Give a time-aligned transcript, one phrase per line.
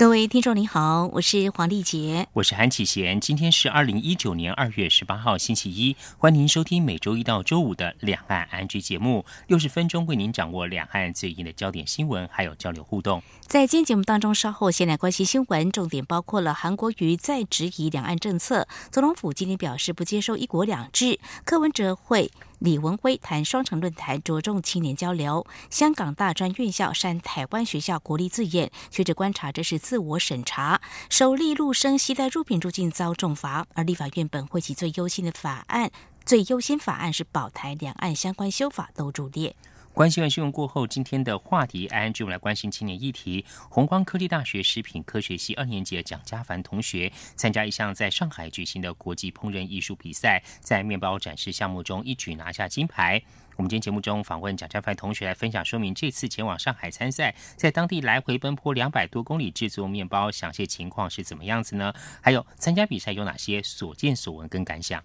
[0.00, 3.20] 各位听众您好，我是黄丽杰，我是韩启贤。
[3.20, 13.22] 今天是二零一九年二月十八号星期一，欢迎您收听每周一到周五的两岸安居节目，六十分钟为您掌握两岸最近的焦点新闻，还有交流互动。
[13.42, 22.30] 在今天节目当中，稍后先来关心新闻，重点包括了韩国瑜再质疑两岸政策，总统府今天表示不接受一国两制，柯文哲会。
[22.60, 25.46] 李文辉谈双城论坛，着重青年交流。
[25.70, 30.78] 香港大专院校删台湾学校国立字眼，学者观察这是自我审查。
[31.08, 35.90] 首例陆生携带入品入境遭重罚，而立法院本会期最优先的法案，
[36.26, 39.56] 最优先法案是保台两岸相关修法都入列。
[39.92, 43.44] 关心完新闻过后，今天的话题，I N G 我们来关心青年议题。
[43.68, 53.20] 红光科技大学食品科学系二年级的蒋家凡同学参加一项在上海举行的国际烹饪艺术比赛，在面包展示项目中一举拿下金牌。
[53.56, 61.92] 我们今天节目中访问蒋家凡同学来分享说明，这次前往上海参赛，在当地来回奔波两百多公里制作面包，详细情况是怎么样子呢？
[62.22, 65.02] 还有参加比赛有哪些所见所闻跟感想？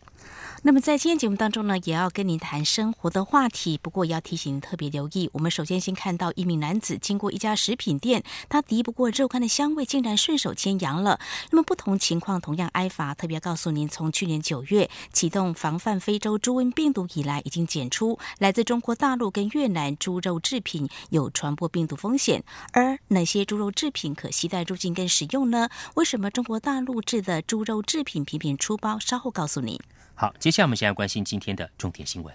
[0.64, 3.78] 那么在今天节目当中呢，也要跟您谈生活的话题。
[3.78, 11.20] 不过要提醒您特别留意，我们首先先看到一名男子经过一家食品店，他敌不过肉干的香味，竟然顺手牵羊了。
[11.52, 18.18] 那么不同情况同样挨罚，特别告诉您，从去年九月启动防范非洲猪瘟病毒以来，已经检出。
[18.40, 25.70] 来自中国大陆跟越南猪肉制品有传播病毒风险，而哪些猪肉制品可携带入境跟使用呢？
[25.96, 29.00] 为什么中国大陆制的猪肉制品频频出包？
[29.00, 29.80] 稍后告诉您。
[30.14, 32.34] 好，接下来我们先来关心今天的重点新闻，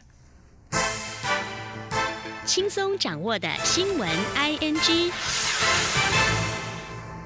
[2.45, 5.13] 轻松掌握的新闻 I N G。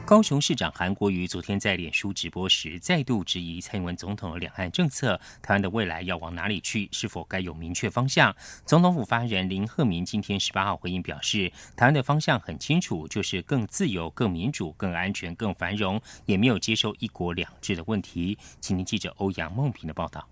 [0.07, 6.87] 高雄市长韩国瑜昨天在脸书直播时，再度质疑蔡英文总统的两岸政策，台湾的未来要往哪里去？
[6.93, 8.37] 是否该有明确方向？
[8.67, 18.37] 总统府发言人林鹤明今天十八号回应表示，台湾的方向很清楚，就是更自由、更民主、更安全、更繁荣，也没有接受一国两制的问题。
[18.61, 20.29] 请听记者欧阳梦平的报道。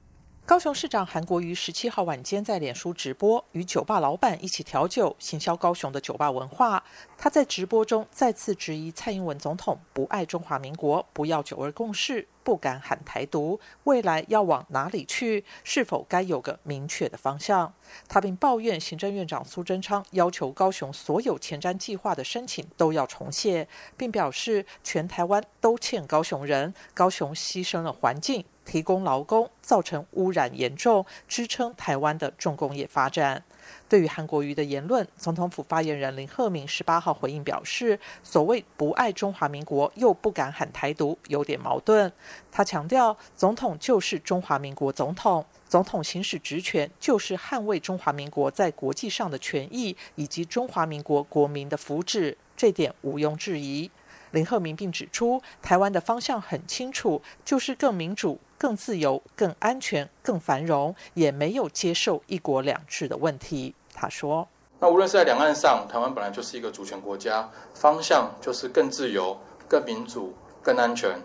[0.53, 6.85] 高雄市长韩国瑜十七号晚间在脸书直播，与酒吧老板一起调酒，行销高雄的酒吧文化。
[7.17, 15.43] 他在直播中再次质疑蔡英文总统不爱中华民国，不要九二共识，不敢喊台独，未来要往哪里去？
[15.65, 17.73] 是否该有个明确的方向？
[18.07, 28.45] 他并抱怨行政院长苏贞昌要求高雄所有前瞻计划的申请都要重写，并表示全台湾都欠高雄人，高雄牺牲了环境。
[28.65, 33.43] 提供劳工，造成污染严重，支撑台湾的重工业发展。
[33.89, 42.11] 对于韩国瑜的言论，总统府发言人林鹤明十八号回应表示：“所谓不爱中华民国，又不敢喊台独，有点矛盾。”
[42.51, 53.91] 他强调，总统就是中华民国总统，总统行使职权就是捍卫中华民国在国际上的权益以及中华民国国民的福祉，这点毋庸置疑。
[54.33, 58.39] 林鹤明并指出，台湾的方向很清楚，就是更民主。
[58.59, 63.75] 更自由、更安全、更繁荣，也没有接受一国两制的问题。
[63.93, 64.47] 他说
[64.79, 69.37] ：“那无论是在两岸上，台湾本来就是一个主权国家，方向就是更自由、
[69.69, 70.33] 更民主、
[70.63, 71.21] 更安全、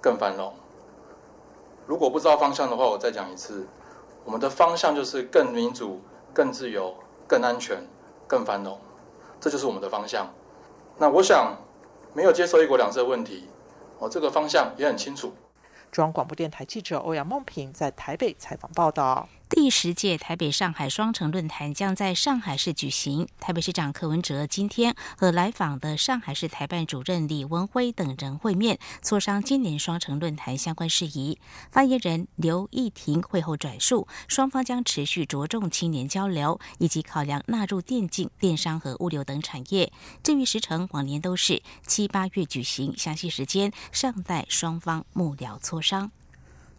[0.00, 0.50] 更繁荣。
[1.86, 3.68] 如果不知道方向的话，我再讲一次，
[4.24, 6.00] 我们的方向就是更民主、
[6.32, 7.86] 更自由、更安全、
[8.26, 8.80] 更繁荣，
[9.38, 10.26] 这就是我们的方向。
[10.96, 11.54] 那我想，
[12.14, 13.48] 没有接受一国两制的问题，
[13.98, 15.32] 哦这个方向也很清楚。”
[15.92, 19.28] 中央广播电台记者欧阳梦平在台北采访报道。
[19.50, 23.26] 第十届台北上海双城论坛将在上海市举行。
[23.40, 31.36] 台北市长柯文哲今天和来访的上海市台办主任李文辉等人会面，磋商今年双城论坛相关事宜。
[31.72, 39.92] 发言人刘义婷会后转述，双方将持续着重青年交流，以及考量纳入电竞、电商和物流等产业。
[40.22, 46.12] 至于时程，往年都是七八月举行，详细时间尚待双方幕僚磋商。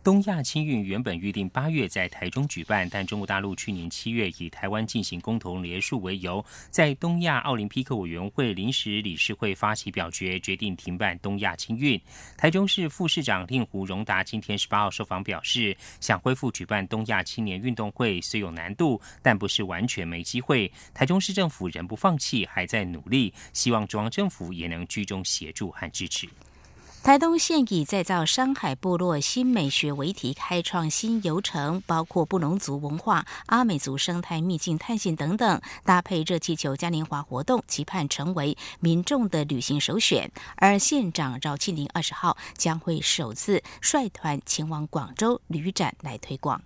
[0.04, 12.02] 东亚青运原本预定八月在台中举办，但中国大陆去年七月以台湾进行公投连署为由，在东亚奥林匹克委员会临时理事会发起表决，决定停办东亚青运。
[12.36, 20.72] 台中市副市长令狐荣达今天十八号受访表示，想恢复举办东亚青年运动会虽有难度，但不是完全没机会。
[20.96, 26.28] 台中市政府仍不放弃，还在努力，希望中央政府也能居中协助和支持。
[27.04, 40.32] 台东县已再造山海部落新美学为题，开创新游程，包括布农族文化、阿美族生态秘境探险等等，搭配热气球嘉年华活动，期盼成为民众的旅行首选。
[40.56, 46.62] 而县长饶庆林二十号将会首次率团前往广州旅展来推广。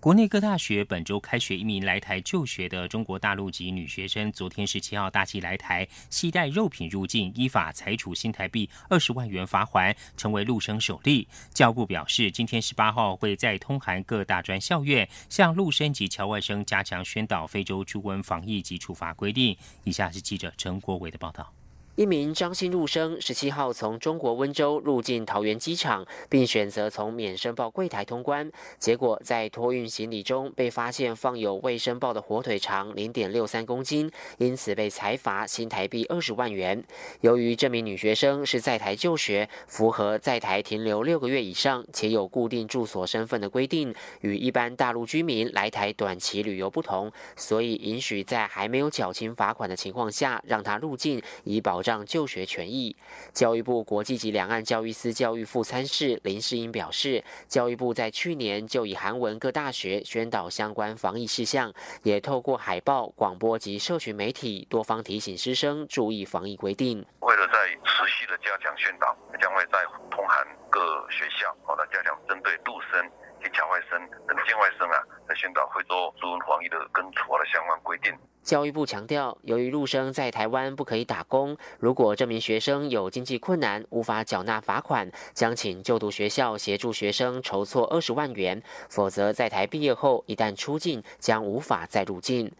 [0.00, 11.28] 国内各大学本周开学，一名来台就学的中国大陆籍女学生，昨天十七号大气来台，携带肉品入境，依法裁处新台币二十万元罚款，成为陆生首例。
[11.52, 19.54] 教部表示，今天十八号会在通函各大专校院，向陆生及侨外生加强宣导非洲猪瘟防疫及处罚规定。
[19.84, 21.52] 以下是记者陈国伟的报道。
[22.00, 28.50] 一名张姓入生十七号从中国温州入境桃园机场，并选择从免申报柜台通关。
[28.78, 36.82] 结果在托运行李中被发现放有未申报的火腿肠零点六三公斤，因此被裁罚新台币二十万元。
[37.20, 51.89] 由于这名女学生是在台就学，符合在台停留六个月以上且有固定住所身份的规定，与一般大陆居民来台短期旅游不同，所以允许在还没有缴清罚款的情况下让她入境，以保障。
[51.90, 52.94] 让就学权益，
[53.32, 67.04] 教育部国际及两岸教育司教育副参事林世英表示，教育部在去年就以韩文各大学宣导相关防疫事项，也透过海报、广播及社群媒体多方提醒师生注意防疫规定。
[67.22, 69.82] 为了在持续的加强宣导，将会在
[70.12, 70.78] 通函各
[71.10, 73.10] 学校，好的加强针对陆生
[73.42, 74.96] 及侨外生等境外生啊，
[75.28, 78.12] 在宣导会做注文防疫的跟处罚的相关规定。
[78.42, 88.58] 教育部强调，由于陆生在台湾不可以打工，如果这名学生有经济困难无法缴纳罚款，将请就读学校协助学生筹措二十万元；
[88.88, 92.50] 否则，在台毕业后一旦出境，将无法再入境。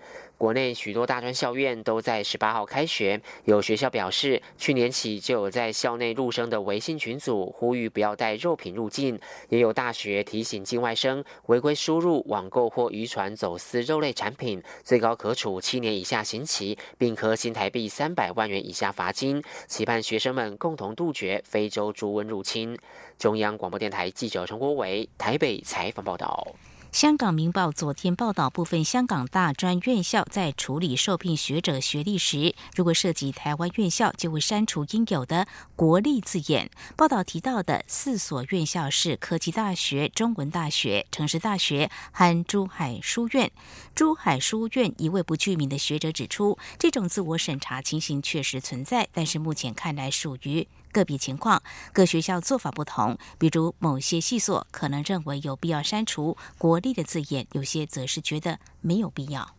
[0.40, 9.20] 国内许多大专校院都在十八号开学，有学校表示，去年起就有在校内入生的微信群组呼吁不要带肉品入境，
[9.50, 19.42] 也有大学提醒境外生违规输入、网购或渔船走私肉类产品，最高可处七年以下刑期，并科新台币三百万元以下罚金。
[19.66, 22.74] 期盼学生们共同杜绝非洲猪瘟入侵。
[23.18, 26.46] 中央广播电台记者陈国伟台北采访报道。
[26.92, 35.46] 香港《明报》昨天报道，部分香港大专院校在处理受聘学者学历时，如果涉及台湾院校，就会删除应有的
[35.76, 36.68] “国立”字眼。
[36.96, 43.52] 报道提到的四所院校是科技大学、中文大学、城市大学和珠海书院。
[43.94, 50.66] 珠海书院一位不具名的学者指出，这种自我审查情形确实存在，但是目前看来属于。
[50.92, 53.16] 个别情况，各学校做法不同。
[53.38, 59.54] 比如，某些系所可能认为有必要删除“国立”的字眼，有些则是觉得没有必要。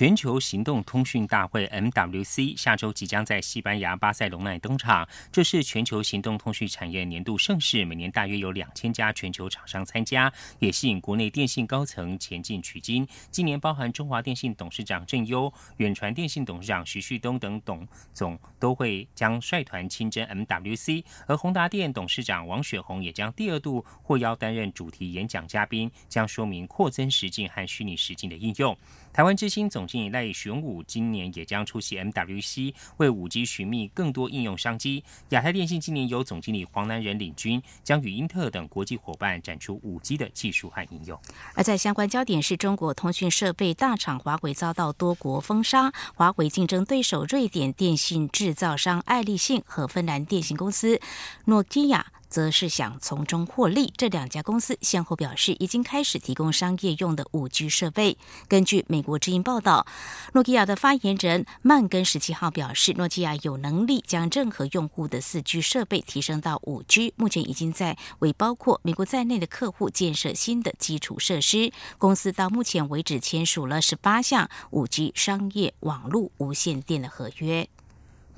[0.00, 5.06] 全球行动通讯大会 （MWC） 下周即将在西班牙巴塞隆纳登场。
[5.30, 13.06] 这是全球行动通讯产业年度盛事，每年大约有两千家全球厂商参加，也吸引国内电信高层前进取经。
[13.30, 28.74] 今年，包含中华电信董事长郑优、远传电信董事长徐旭东等董总都会将率团亲征 MWC，而宏达电董事长王雪红也将第二度获邀担任主题演讲嘉宾，将说明扩增实境和虚拟实境的应用。
[29.12, 35.02] 台湾之星总经理赖玄武今年也将出席 MWC，为五 G 寻觅更多应用商机。
[35.30, 41.20] 亚太电信今年由总经理黄南仁领军，将与英特尔等国际伙伴展出五 G 的技术和应用。
[41.54, 51.00] 而在相关焦点是中国通讯设备大厂华为遭到多国封杀，华为竞争对手瑞典电信制造商爱立信和芬兰电信公司
[51.46, 52.06] 诺基亚。
[52.30, 53.92] 则是想从中获利。
[53.96, 58.16] 这两家公司先后表示，已经开始提供商业用的五 G 设备。
[58.48, 59.84] 根据美国之音报道，
[60.32, 67.12] 诺基亚的发言人曼根十七号表示，诺基亚有能力将任何用户的四 G 设备提升到五 G。
[67.16, 71.72] 目前已经在为包括美国在内的客户建设新的基础设施。
[71.98, 77.68] 公司到目前为止签署了十八项五 G 商业网络无线电的合约。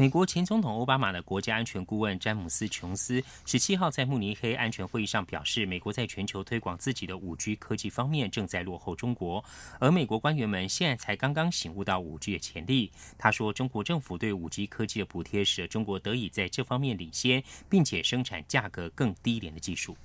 [0.03, 9.45] 美国前总统奥巴马的国家安全顾问詹姆斯·琼斯十七号在慕尼黑安全会议上表示，美国在全球推广自己的五 G 科技方面正在落后中国，
[9.79, 12.91] 而美国官员们现在才刚刚醒悟到五 G 的潜力。
[13.17, 19.97] 他说，中国政府对五 G 科技的补贴使得中国得以在这方面领先，并且生产价格更低廉的技术。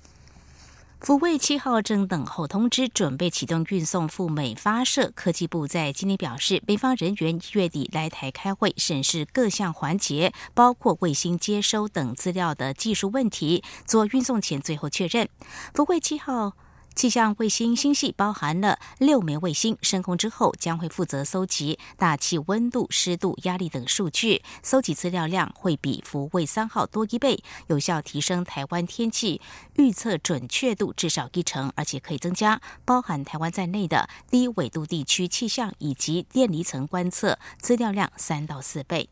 [1.00, 5.12] 福卫七号正等候通知，准备启动运送赴美发射。
[5.14, 15.28] 科技部在今天表示，美方人员月底来台开会，审视各项环节，包括卫星接收等资料的技术问题，做运送前最后确认。
[15.72, 16.54] 福卫七号。
[16.98, 29.40] 气象卫星星系包含了六枚卫星，升空之后将会负责搜集大气温度、湿度、压力等数据，搜集资料量会比福卫三号多一倍，有效提升台湾天气
[29.76, 39.08] 预测准确度至少一成，而且可以增加包含台湾在内的低纬度地区气象以及电离层观测资料量三到四倍。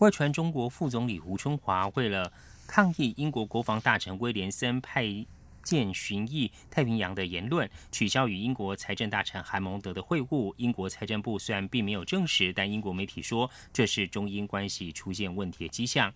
[0.00, 2.30] 外传中国副总理胡春华为了
[2.66, 5.24] 抗议英国国防大臣威廉森派。
[5.62, 10.52] 见巡弋太平洋的言论，取消与英国财政大臣韩蒙德的会晤。
[10.56, 16.12] 英国财政部虽然并没有证实，但英国媒体说这是中英关系出现问题的迹象。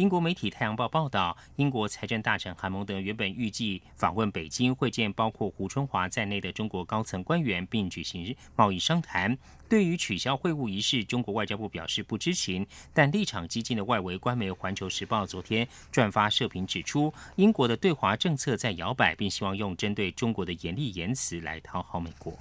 [0.00, 9.36] 英国媒体《太阳报》报道，英国财政大臣韩蒙德原本预计访问北京，会见包括胡春华在内的中国高层官员，并举行贸易商谈。
[9.68, 12.66] 对于取消会晤仪式，中国外交部表示不知情。
[12.94, 22.32] 但立场激进的外围官媒《环球时报》昨天转发社评指出，英国的对华政策在摇摆，并希望用针对中国的严厉言辞来讨好美国。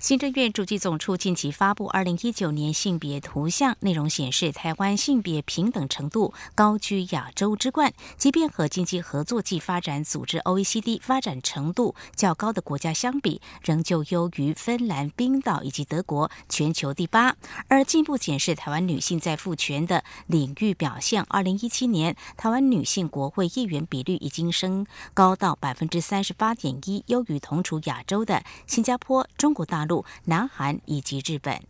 [0.00, 17.36] 行政院主计总处近期发布二零一九年性别图像，内容显示台湾性别平等程度高居亚洲之冠，即便和经济合作暨发展组织 （OECD） 发展程度较高的国家相比，仍旧优于芬兰、冰岛以及德国，全球第八。
[17.68, 29.89] 而进一步显示台湾女性在赋权的领域表现，二零一七年台湾女性国会议员比率已经升高到百分之三十八点一，优于同处亚洲的新加坡、中国大陆。
[30.24, 31.60] 南韩以及日本，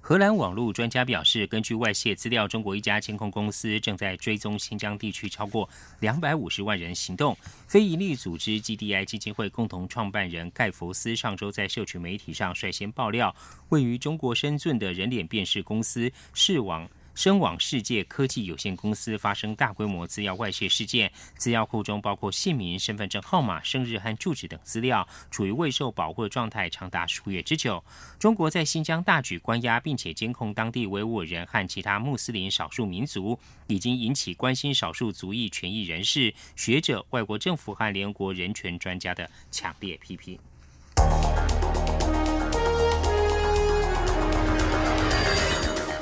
[0.00, 5.66] 荷兰网络专家表示，根据外泄资料，中国一家监控公司正在追踪新疆地区超过
[6.00, 7.34] 两百五十万人行动。
[7.66, 13.34] 非营利组织 GDI 基金会共同创办人盖佛斯上周在社群媒体上率先爆料，
[13.70, 16.86] 位于中国深圳的人脸辨识公司视网。
[17.14, 27.82] 深网世界科技有限公司发生大规模资料外泄事件，资料库中包括姓名、身份证号码、生日和住址等资料，处于未受保护的状态长达数月之久。
[28.18, 40.38] 中国在新疆大举关押，并且监控当地维吾尔人和其他穆斯林少数民族，已经引起关心少数族裔权益人士、学者、外国政府和联合国人权专家的强烈批评。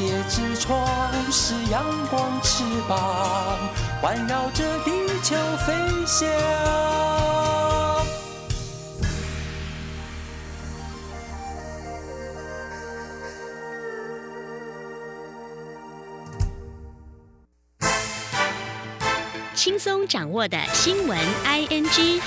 [0.00, 3.58] 世界之窗是阳光翅膀，
[4.00, 4.90] 环绕着地
[5.22, 5.74] 球飞
[6.06, 6.26] 翔。
[19.54, 22.22] 轻松掌握的新闻，I N G。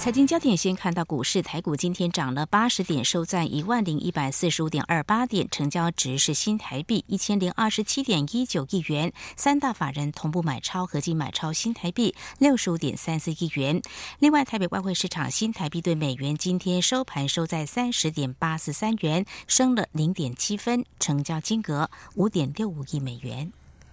[0.00, 13.82] 财经焦点，先看到股市，台股今天涨了八十点，收在一万零一百四十五点二八点，成交值是新台币一千零二十七点一九亿元，三大法人同步买超，合计买超新台币六十五点三四亿元。
[14.20, 23.52] 另外，台北外汇市场新台币对美元今天收盘收在三十点八四三元，升了零点七分，成交金额五点六五亿美元。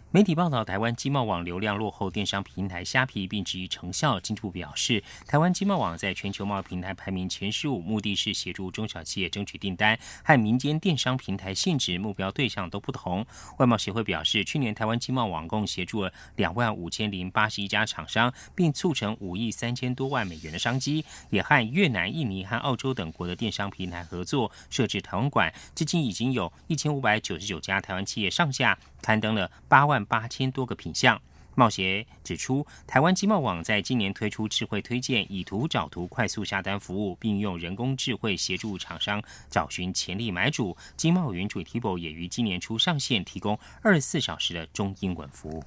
[0.10, 4.18] 媒体报道，台湾经贸网流量落后电商平台虾皮，并质疑成效。
[4.22, 13.26] 经济部表示，台湾经贸网在全球贸易平台排名前十五，目的是协助中小企业争取订单，和民间电商平台性质、目标对象都不同。
[13.58, 25.54] 外贸协会表示，去年台湾经贸网共协助了两万五千零八十一家厂商，并促成五亿三千多万美元的商机，也和越南、印尼和澳洲等国的电商平台合作，设置台湾馆。
[25.76, 28.80] 至今已经有一千五百九十九家台湾企业上架。
[29.01, 31.20] 刊登了八万八千多个品相。
[31.56, 40.77] 贸协指出，台湾经贸网在今年推出智慧推荐、以图找图快速下单服务，并用人工智慧协助厂商找寻潜力买主。
[40.96, 45.63] 经贸云主 Tibo 也于今年初上线，提供二十四小时的中英文服务。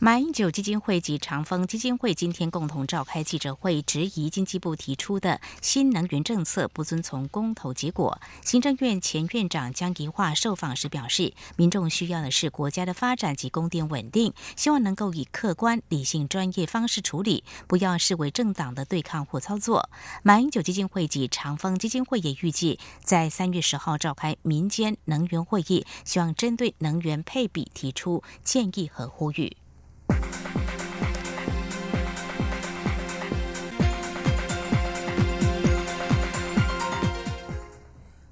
[0.00, 8.20] 马英九基金会及长丰基金会今天共同召开记者会，质疑经济部提出的新能源政策不遵从公投结果。
[8.44, 19.90] 行政院前院长江宜桦受访时表示，民众需要的是国家的发展及供电稳定，希望能够以客观、理性、专业方式处理，不要视为政党的对抗或操作。
[20.22, 29.56] 马英九基金会及长丰基金会也预计在三月十号召开民间能源会议，希望针对能源配比提出建议和呼吁。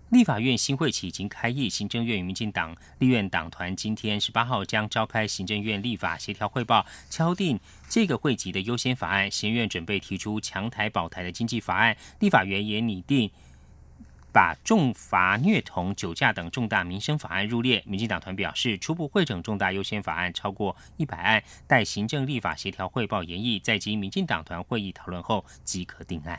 [0.08, 9.30] 立法院新会期已经开议，行政院与民进党立院党团今天十八号将召开行政院立法协调汇报，敲定这个会集的优先法案。
[9.30, 13.30] 行院准备提出强台保台的经济法案，立法院也拟定
[14.36, 17.82] 把重罚虐童、酒驾等重大民生法案入列。
[17.86, 26.38] 民进党团表示，初步会诊重大优先法案超过一百案，待行政立法协调汇报研议，在经民进党团会议讨论后即可定案。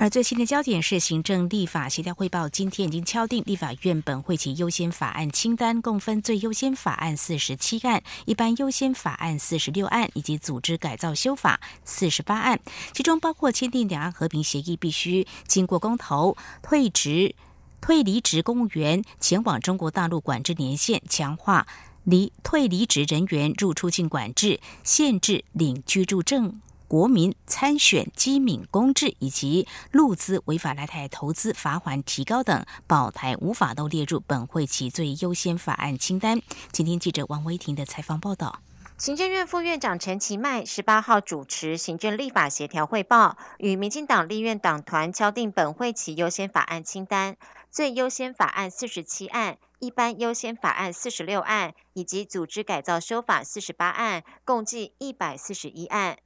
[0.00, 12.60] 而最新的焦点是，行政立法协调汇报今天已经敲定立法院本会期优先法案清单，共分最优先法案四十七案、一般优先法案四十六案以及组织改造修法四十八案，
[12.92, 17.34] 其中包括签订两岸和平协议必须经过公投、退职、
[17.80, 21.66] 退离职公务员前往中国大陆管制年限、强化
[22.04, 26.60] 离退离职人员入出境管制、限制领居住证。
[26.88, 36.40] 国民参选机敏公制以及陆资违法来台投资罚款提高等保台无法都列入本会期最优先法案清单。
[36.72, 38.60] 今天记者王维婷的采访报道。
[38.96, 47.36] 行政院副院长陈其迈十八号主持行政立法协调汇报，与民进党立院党团敲定本会期优先法案清单，
[47.70, 56.18] 最优先法案四十七案，一般优先法案四十六案，以及组织改造修法四十八案，共计一百四十一案。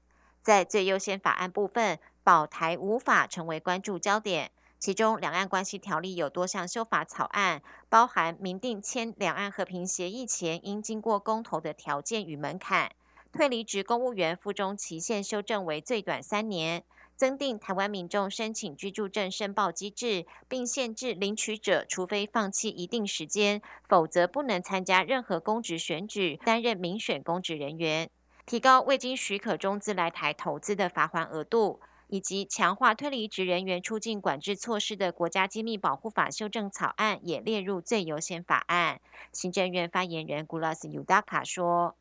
[0.42, 4.50] 在最优先法案部分，保台无法成为关注焦点。
[4.78, 12.90] 其中，两岸关系条例有多项修法草案，包含明定签两岸和平协议前应经过公投的条件与门槛，
[13.30, 16.82] 退离职公务员附中期限修正为最短三年，
[17.14, 28.10] 增订台湾民众申请居住证申报机制，并限制领取者除非放弃一定时间，否则不能参加任何公职选举，担任民选公职人员。
[28.44, 39.00] 提高未经许可中资来台投资的罚款额度，以及强化推离职人员出境管制措施的国家机密保护法修正草案也列入最优先法案。
[39.32, 41.94] 行政院发言人古拉斯尤达卡说：“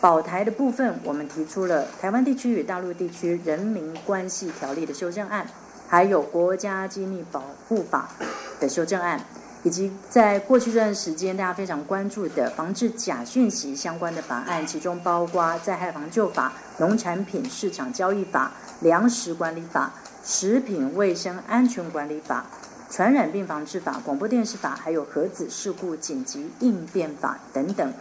[0.00, 5.46] 保台的部分，我们提出了台湾地区与大陆地区人民关系条例的修正案，
[5.86, 8.10] 还有国家机密保护法
[8.58, 9.24] 的修正案。”
[9.66, 22.46] 以及在过去这段时间，大家非常关注的防治假讯息相关的法案，其中包括灾害防救法、农产品市场交易法、粮食管理法、食品卫生安全管理法、
[22.88, 27.92] 传染病防治法、广播电视法，还有核子事故紧急应变法等等。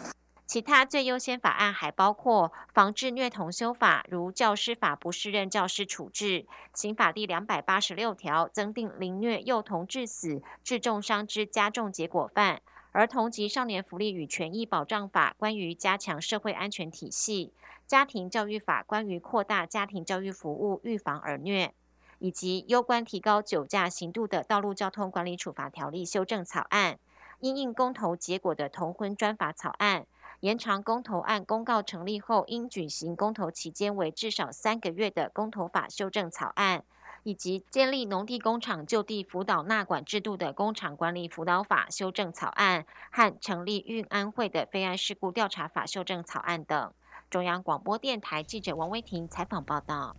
[0.45, 12.59] 其他最优先法案还包括防治虐童修法，如教师法不适任教师处置；刑法第两百八十六条增订凌虐幼童致死、致重伤之加重结果犯；
[12.91, 17.51] 儿童及少年福利与权益保障法关于加强社会安全体系；
[17.87, 21.71] 家庭教育法关于扩大家庭教育服务、预防儿虐；
[22.19, 26.97] 以及攸关提高酒驾刑度的道路交通管理处罚条例修正草案；
[27.39, 30.05] 因应公投结果的同婚专法草案。
[30.41, 36.83] 延长公投案公告成立后应举行公投期间为至少三个月的公投法修正草案，
[37.23, 46.93] 以及建立农地工厂就地辅导纳管制度的工厂管理辅导法修正草案和成立运安会的非安事故调查法修正草案等。
[47.29, 50.15] 中央广播电台记者王威婷采访报道。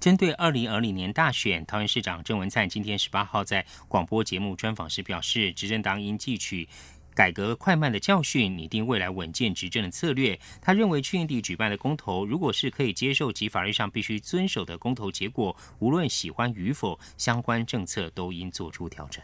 [0.00, 6.68] 针对二零二零年大选，桃园市长郑文灿今天十八号在广播节目专访时表示，执政党应汲取。
[7.14, 10.38] 改革快慢的教训，拟定未来稳健执政的策略。
[10.60, 19.22] 他认为，去年底举办的公投，如果是可以接受及法律上必须遵守的公投结果，无论喜欢与否，相关政策都应做出调整。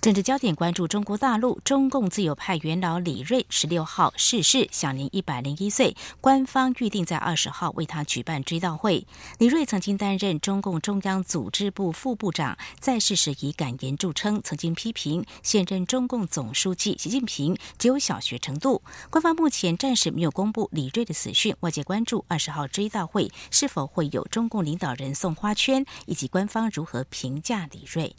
[0.00, 5.94] 政治焦点关注中国大陆，中共自由派元老李瑞十六号逝世，享年一百零一岁。
[6.22, 9.06] 官方预定在二十号为他举办追悼会。
[9.36, 18.80] 李瑞曾经担任中共中央组织部副部长，在世时以敢言著称，曾经批评现任中共总书记习近平只有小学程度。
[19.10, 28.16] 官方目前暂时没有公布李瑞的死讯，外界关注二十号追悼会是否会有中共领导人送花圈，以及官方如何评价李瑞。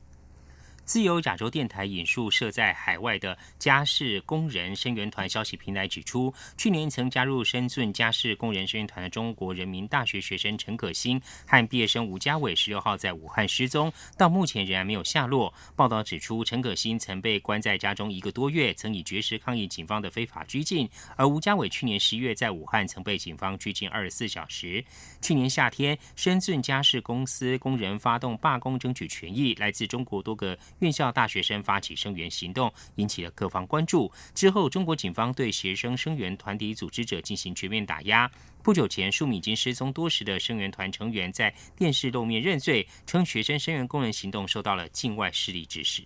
[0.91, 15.53] 自由亚洲电台引述设在海外的家事工人声援团消息平台指出，去年曾加入深圳家事工人声援团的中国人民大学学生陈可辛和毕业生吴家伟十六号在武汉失踪，到目前仍然没有下落。
[15.77, 24.83] 报道指出，陈可辛曾被关在家中一个多月，曾以绝食抗议警方的非法拘禁；而吴家伟去年十一月在武汉曾被警方拘禁二十四小时。
[25.21, 34.11] 去年夏天，深圳家事公司工人发动罢工争取权益，来自中国多个院校大学生发起声援行动，引起了各方关注。
[34.33, 38.29] 之后，中国警方对学生声援团体组织者进行全面打压。
[38.63, 46.03] 不久前，数名已经失踪多时的声援团成员在电视露面认罪，称学生声援工人行动受到了境外势力指使。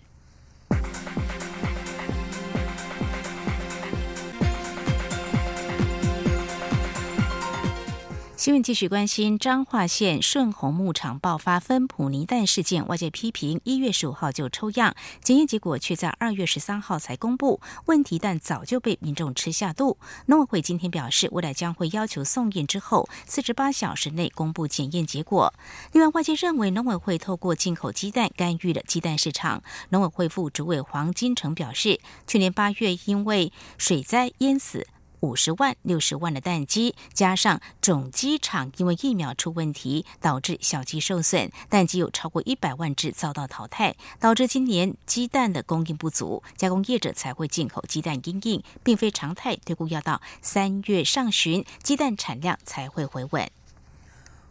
[8.37, 14.93] 新闻继续关心彰化县顺红牧场爆发分普泥蛋事件，外界批评一月十五号就抽样，
[15.23, 19.97] 检验结果却在二月十三号才公布，问题蛋早就被民众吃下肚。
[20.25, 25.53] 农委会今天表示，未来将会要求送验之后四十八小时内公布检验结果。
[25.93, 29.63] 另外，外界认为农委会透过进口鸡蛋干预了鸡蛋市场。
[29.89, 34.85] 农委会副主委黄金城表示，去年八月因为水灾淹死。
[35.21, 53.49] 五十万、六十万的蛋鸡，加上种鸡场因为疫苗出问题，导致小鸡受损，蛋鸡有超过一百万只遭到淘汰，导致今年鸡蛋的供应不足，加工业者才会进口鸡蛋因应，并非常态，推估要到三月上旬，鸡蛋产量才会回稳。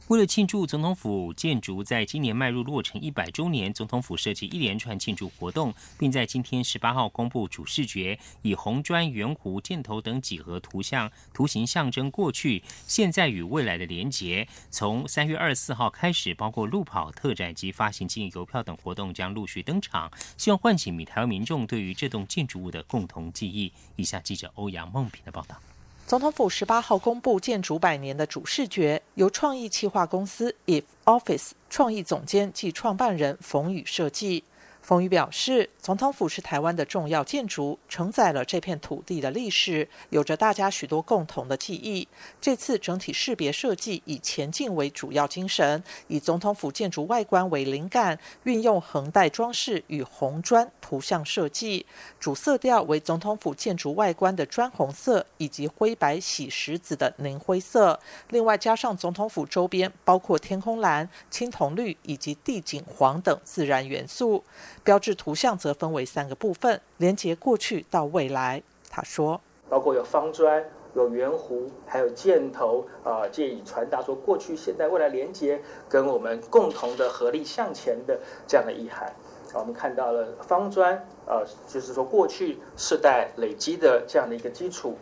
[0.08, 14.46] 为了庆祝总统府建筑在今年迈入落成一百周年，总统府设计一连串庆祝活动，并在今天十八号公布主视觉，以红砖、圆弧、箭头等几何图像图形象征过去、现在与未来的连结。
[14.70, 23.72] 从三月二十四号开始，包括路跑、特展及发行纪念邮票等活动将陆续登场，希望唤起米台湾民众对于这栋建筑物的共同记忆。
[23.96, 25.58] 以下记者欧阳梦平的报道。
[26.06, 34.44] 总统府十八号公布建筑百年的主视觉，由创意企划公司 If Office 创意总监暨创办人冯宇设计。
[34.84, 42.06] 冯宇表示，总统府是台湾的重要建筑，承载了这片土地的历史，有着大家许多共同的记忆。
[42.38, 51.86] 这次整体识别设计以前进为主要精神，以总统府建筑外观为灵感，运用横带装饰与红砖图像设计，
[52.20, 57.98] 主色调为总统府建筑外观的砖红色以及灰白洗石子的凝灰色。
[58.28, 64.44] 另外加上总统府周边包括天空蓝、青铜绿以及地景黄等自然元素。
[64.84, 68.62] 标志图像则分为三个部分，连接过去到未来。
[68.90, 70.62] 他说，包括有方砖、
[70.94, 79.10] 有圆弧，还有箭头，啊，借以传达说过去、现在、未来连接，跟我们共同的合力向前的这样的意涵。
[79.54, 80.94] 我们看到了方砖，
[81.26, 84.96] 啊，就是说过去世代累积的这样的一个基础。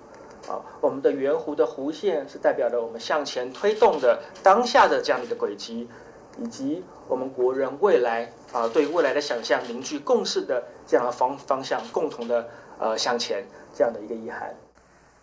[0.48, 5.88] 啊，我们的圆弧的弧线是代表着我们向前推动的当下的这样的一个轨迹。
[6.40, 14.54] 以及我们国人未来啊，对未来的想象凝聚共识的这样的方方向，共同的呃向前这样的一个遗憾。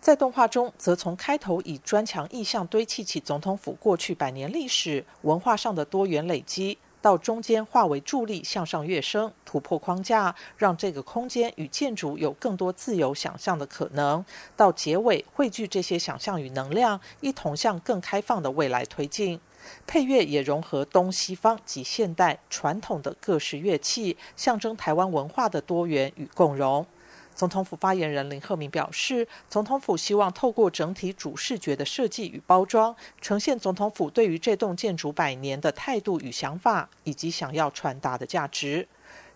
[0.00, 14.24] 在动画中，则从开头以砖墙意象堆砌起总统府过去百年历史文化上的多元累积，到中间化为助力向上跃升，突破框架，让这个空间与建筑有更多自由想象的可能。
[14.56, 19.38] 到结尾汇聚这些想象与能量，一同向更开放的未来推进。
[19.86, 26.86] 配乐也融合东西方及现代传统的各式乐器，象征台湾文化的多元与共融。
[27.32, 38.86] 总统府发言人林鹤明表示，总统府希望透过整体主视觉的设计与包装，呈现总统府对于这栋建筑百年的态度与想法，以及想要传达的价值。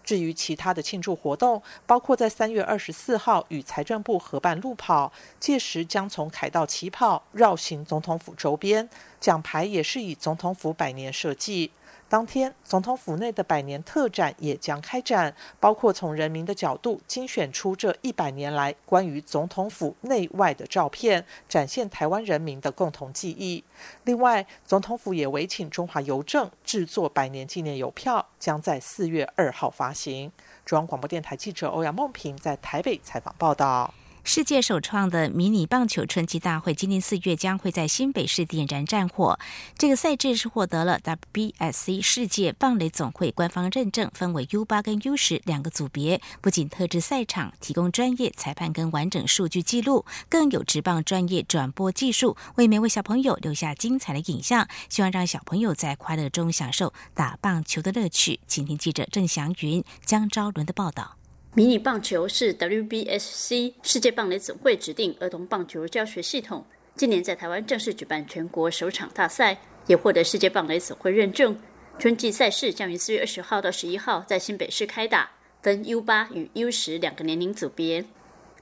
[0.03, 5.11] 至于其他的庆祝活动，包括在三月二十四号与财政部合办路跑，
[5.41, 8.87] 届时将从凯道起跑绕行总统府周边，
[9.25, 11.71] 奖牌也是以总统府百年设计。
[12.11, 23.65] 当天，总统府内的百年特展也将开展，包括从人民的角度精选出这一百年来关于总统府内外的照片，展现台湾人民的共同记忆。
[24.05, 30.31] 另外，总统府也委请中华邮政制作百年纪念邮票，将在四月二号发行。
[30.67, 33.95] 中央广播电台记者欧阳梦平在台北采访报道。
[34.27, 39.39] 世界首创的迷你棒球春季大会，今年四月将会在新北市点燃战火。
[39.77, 46.23] 这个赛制是获得了 WBSC 世界棒垒总会官方认证，分为 U 八跟 U 十两个组别。
[46.41, 54.67] 不仅特制赛场提供专业裁判跟完整数据记录，更有职棒专业转播技术，为每位小朋友留下精彩的影像。
[54.89, 58.41] 希望让小朋友在快乐中享受打棒球的乐趣。
[58.47, 61.17] 请听记者郑祥云、江昭伦的报道。
[61.57, 71.57] 迷你棒球是 WBSC 世界棒垒总会指定儿童棒球教学系统，今年在台湾正式举办全国首场大赛，也获得世界棒垒总会认证。
[71.97, 75.31] 春季赛事将于四月二十号到十一号在新北市开打，
[75.63, 78.05] 分 U 八与 U 十两个年龄组别，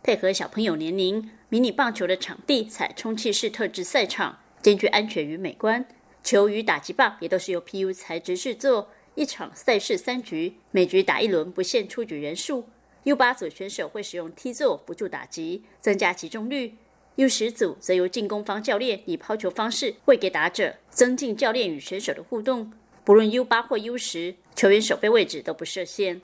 [0.03, 5.83] 配合小朋友年龄，迷你棒球的场地采充气式特制赛场，兼具安全与美观。
[6.23, 12.69] 球与打击棒也都是由 PU 材质制作，一场赛事三局，每局打一轮，不限出局人数。
[13.05, 16.77] U 八组选手会使用 T 座辅助打击，增加集中率
[17.17, 22.73] ；U 十组则由进攻方教练以抛球方式喂给打者，增进教练与选手的互动。
[23.03, 26.21] 不论 U 八或 U 十，球员守备位置都不设限。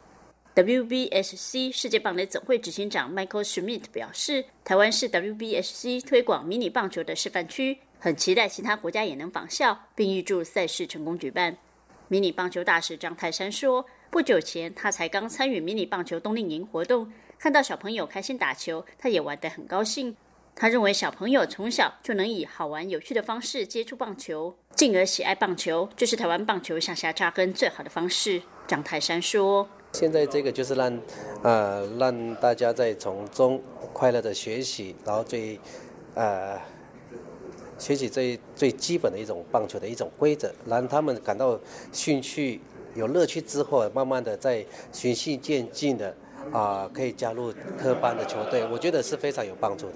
[0.54, 11.56] WBSC 世界棒垒总会执行长 Michael Schmidt 表示：“台湾是 WBSC 推广迷你棒球的示范区，很期待其他国家也能仿效，并预祝赛事成功举办。”
[12.06, 13.84] 迷你棒球大使张泰山说。
[14.10, 20.16] 不久前，他才刚参与迷你棒球冬令营活动，看到小朋友开心打球，他也玩得很高兴。
[20.56, 28.40] 他认为小朋友从小就能以好玩有趣的方式接触棒球，进而喜爱棒球，这是台湾棒球向下扎根最好的方式。
[28.66, 30.98] 张泰山说：“现在这个就是让，
[31.42, 35.60] 呃，让大家在从中快乐的学习，然后最，
[36.14, 36.58] 呃，
[37.78, 41.60] 学习最最基本的一种棒球的一种规则，让他们感到
[41.92, 42.62] 兴趣。”
[42.98, 46.12] 有乐趣之后，慢慢的在循序渐进的
[46.52, 49.94] 啊，可以加入科班的球队，我觉得是非常有帮助的。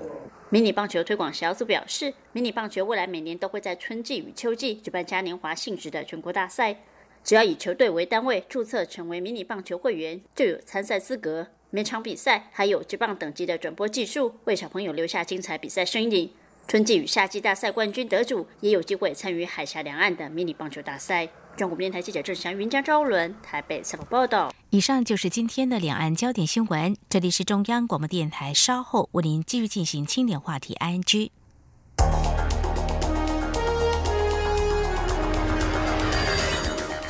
[0.51, 6.77] 迷你棒球推广小组表示，迷你棒球未来每年都会在春季与秋季举办嘉年华性质的全国大赛，
[7.25, 11.49] 只要以球队为单位注册成为迷你棒球会员，就有参赛资格。
[11.71, 16.31] 每场比赛还有职棒等级的转播技术，为小朋友留下精彩比赛身影。
[16.69, 21.29] 春季与夏季大赛冠军得主也有机会参与海峡两岸的迷你棒球大赛。
[21.57, 24.53] 中国电台记者郑祥云、江昭伦台北采访报道。
[24.71, 26.97] 以上就是今天的两岸焦点新闻。
[27.09, 30.75] 这里是中央广播电台，稍后为您继续进行清点话题。
[30.75, 31.33] I N G。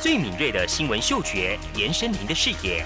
[0.01, 2.85] 最敏锐的新闻嗅觉，延伸您的视野，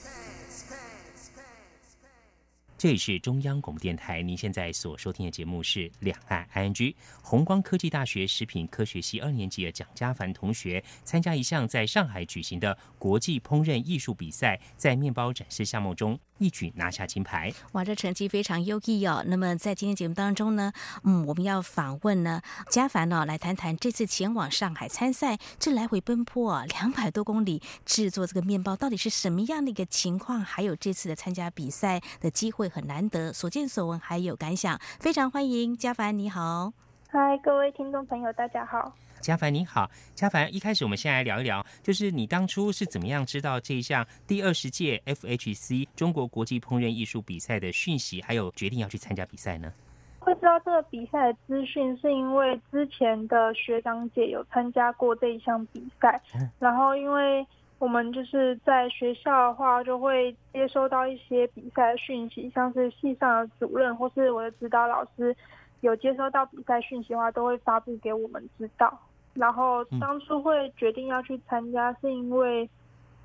[2.81, 6.73] 这里是中央广播电台，您现在所收听的节目是《两岸 ING》。
[7.21, 17.53] 红光科技大学食品科学系二年级的蒋家凡同学参加一项在上海举行的国际烹饪艺术比赛，在面包展示项目中一举拿下金牌。
[17.73, 19.23] 哇，这成绩非常优异哦！
[19.27, 22.41] 那么在今天节目当中呢，嗯，我们要访问呢
[22.71, 30.41] 家凡呢，来谈谈这次前往上海参赛，这来回奔波啊两百多公里，制作这个面包到底是什么样的一个情况？
[30.41, 32.70] 还有这次的参加比赛的机会。
[32.71, 36.71] 很难得，所见所闻还有感想，非常欢迎嘉凡，你好，
[37.09, 49.71] 嗨，各位听众朋友，大家好，嘉凡你好，嘉凡，一开始我们先来聊一聊，就是你当初是怎么样知道这一项第二十届 FHC 中国国际烹饪艺术比赛的讯息，还有决定要去参加比赛呢？
[50.19, 56.21] 会知道这个比赛的资讯，是因为之前的学长姐有参加过这一项比赛，
[56.59, 57.45] 然后因为。
[57.81, 65.35] 我们就是在学校的话，就会接收到一些比赛的讯息，像是系上的主任或是我的指导老师
[65.79, 68.95] 有接收到比赛讯息的话，都会发布给我们知道。
[69.33, 72.69] 然后当初会决定要去参加，是因为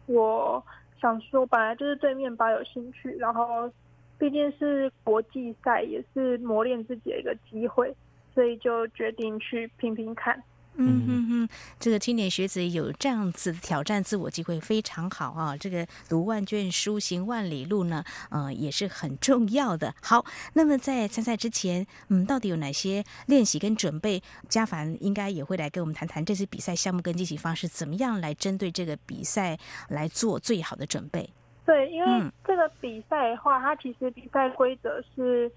[0.07, 0.64] 我
[0.99, 3.71] 想说，本来就是对面包有兴趣，然后
[4.19, 7.95] 毕竟是国际赛，也是磨练自己的一个机会，
[8.33, 10.42] 所以就决定去拼拼看。
[10.78, 11.48] 嗯哼哼，
[11.80, 15.56] 这个青年学子有这样子挑战自我机会非常好啊！
[15.56, 19.94] 这个读万卷书行万里路呢，呃，也是很重要的。
[20.02, 24.22] 好，那么在参赛之前，嗯，到底有哪些练习跟准备？
[24.48, 29.58] 嘉凡应该也会来跟我们谈谈这次比赛项目跟进行方式，怎么样来针对这个比赛
[29.88, 31.30] 来做最好的准备？
[31.64, 35.50] 对，因为这个比赛的话，它其实比赛规则是。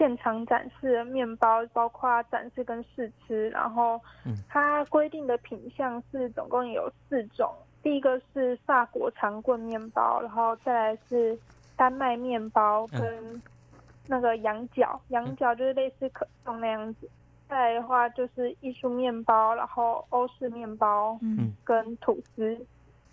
[0.00, 4.00] 现场展示的面包，包括展示跟试吃，然后
[4.48, 7.52] 它规定的品相是总共有四种。
[7.82, 11.38] 第一个是法国长棍面包，然后再来是
[11.76, 13.42] 丹麦面包跟
[14.06, 17.06] 那个羊角，羊角就是类似可颂那样子。
[17.46, 22.58] 再来的话就是艺术面包，然后欧式面包，嗯，跟吐司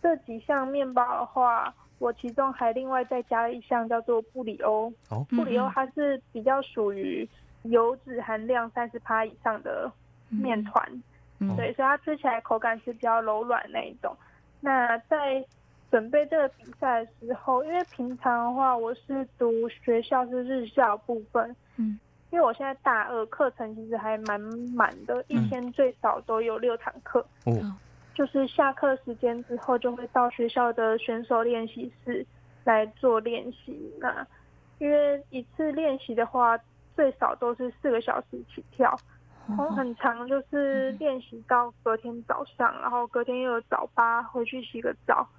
[0.02, 1.74] 这几项面包的话。
[2.00, 4.92] 我其中还另外再加了一项叫做布里欧，
[5.30, 7.28] 布里欧它是比较属于
[7.64, 9.92] 油脂含量三十趴以上的
[10.30, 11.04] 面团，
[11.56, 14.16] 对，所以它吃起来口感是比较柔软那一种。
[14.60, 15.44] 那在
[15.90, 24.40] 准备这个比赛的时候，因为平常的话我是读学校是日校部分，嗯，因为我现在大二课程其实还蛮
[24.76, 27.26] 满的，一天最少都有六堂课。
[28.18, 32.26] 就是下课时间之后，就会到学校的选手练习室
[32.64, 33.94] 来做练习。
[34.00, 34.26] 那
[34.80, 36.58] 因为一次练习的话，
[36.96, 38.98] 最少都是四个小时起跳，
[39.48, 45.30] 然后很长，就是练习到隔天早上，然后隔天又有早八，回去洗个澡，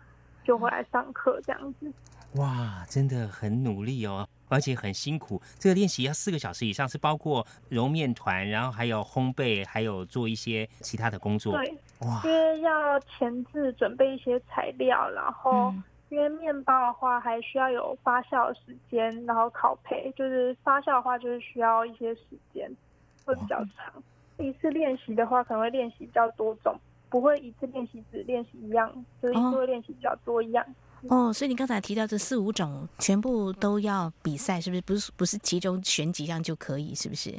[0.45, 1.93] 就回来上课这样子。
[2.37, 4.29] 哇，真的很努力哦。
[4.51, 11.53] 而且很辛苦，这个练习要四个小时以上，是包括揉面团，然后还有烘焙，还有做一些其他的工作。
[11.53, 15.75] 对，哇，因为要前置准备一些材料，然后
[16.11, 22.23] 因为面包的话还需要有发酵时间，然后烤焙，就是发酵的话就是需要一些时
[22.55, 22.71] 间，
[23.25, 23.93] 会比较长。
[24.39, 26.73] 一次练习的话可能会练习比较多种，
[27.11, 28.89] 不会一次练习只练习一样，
[29.21, 30.65] 就是一次会练习比较多一样。
[31.09, 34.83] 哦，所以你刚才提到这四五种全部都要比赛，是不是？
[34.83, 37.35] 不是，不是其中选几样就可以，是不是？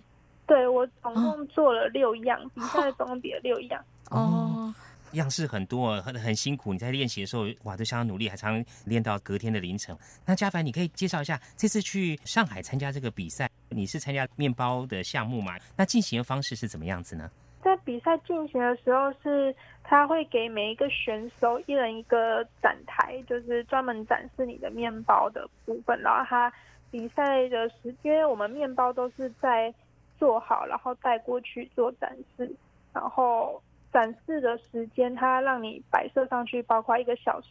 [0.46, 3.84] 对，我总共做了六样比赛，总共比了六样。
[4.10, 4.74] 哦，
[5.14, 6.74] 样式很多，很很辛苦。
[6.74, 9.96] 你在练习的时候，哇，都相当努力，还常练到隔天的凌晨。
[10.26, 15.58] 那嘉凡，你可以介绍一下这次去上海参加这个比赛，你是参加面包的项目嘛？
[15.76, 17.30] 那进行的方式是怎么样子呢？
[17.62, 26.00] 在比赛进行的时候，是他会给每一个选手一人一个展台，就是专门展示你的面包的部分。
[26.02, 26.52] 然后他
[26.90, 29.74] 比赛的时，因为我们面包都是在
[30.18, 32.50] 做好，然后带过去做展示。
[32.94, 33.62] 然后
[33.92, 37.48] 展示的时间，它让你摆设上去，包括一个小时，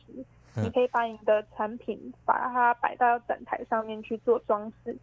[0.54, 4.96] 你可以把你的产品把它摆到展台上面去做装饰。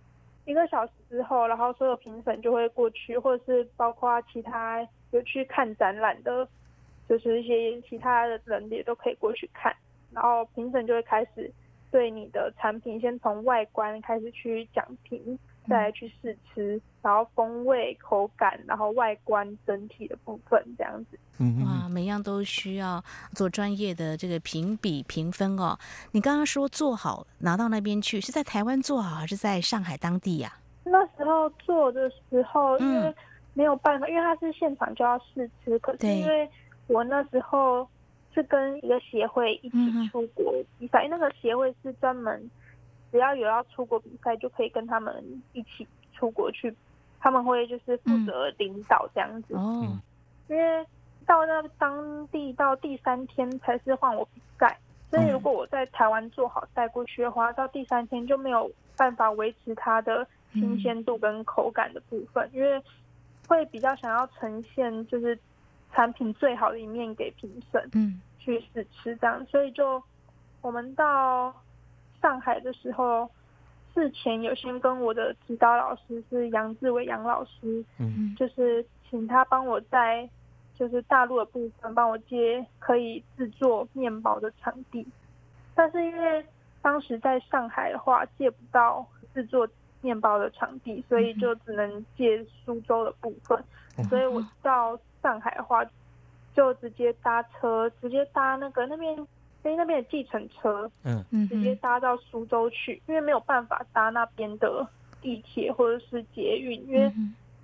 [0.46, 6.48] 一个小时之后，然后所有评审就会过去，或者是包括其他有去看展览的，
[7.10, 9.76] 就是一些其他的人也都可以过去看。
[10.14, 11.52] 然后评审就会开始
[11.92, 15.38] 对你的产品先从外观开始去讲评，
[15.70, 21.18] 再来去试吃，然后风味、口感，然后外观整体的部分这样子。
[21.66, 25.78] 哇，每样都需要做专业的这个评比评分哦。
[26.12, 30.54] 你刚刚说做好拿到那边去，是在台湾做好还是在上海当地呀？
[30.84, 33.14] 那时候做的时候，因为
[33.54, 35.78] 没有办法，因为他是现场就要试吃。
[35.80, 36.50] 可是因为
[36.88, 37.88] 我那时候
[38.34, 42.50] 是跟一个协会一起出国比赛，那个协会是专门
[43.16, 46.76] 只要有要出国比赛，就可以跟他们一起出国去，
[47.18, 49.54] 他们会就是负责领导这样子。
[49.54, 49.98] 哦，
[50.50, 50.86] 因为
[51.26, 54.78] 到那当地到第三天才是换我比赛，
[55.10, 62.84] 所以如果我在台湾做好带过去的话，到第三天就没有办法维持它的新鲜度跟口感的部分，因为
[63.48, 65.40] 会比较想要呈现就是
[65.94, 70.04] 产品最好的一面给评审，嗯，去试吃这样，所以就
[70.60, 71.56] 我们到
[72.26, 73.30] 上海的时候，
[73.94, 80.28] 事前有先跟我的指导老师是杨志伟杨老师，嗯，就是请他帮我在
[80.74, 85.08] 就是大陆的部分帮我接可以制作面包的场地，
[85.76, 86.44] 但是因为
[86.82, 89.68] 当时在上海的话借不到制作
[90.02, 93.64] 面包的场地，所以就只能借苏州的部分，
[94.10, 95.86] 所以我到上海的话
[96.56, 99.16] 就直接搭车，直接搭那个那边
[99.72, 101.24] 因为那边的计程车，嗯。
[101.50, 104.88] 直接搭到苏州去，因为没有办法搭那边的
[105.22, 107.12] 地铁或者是捷运，因为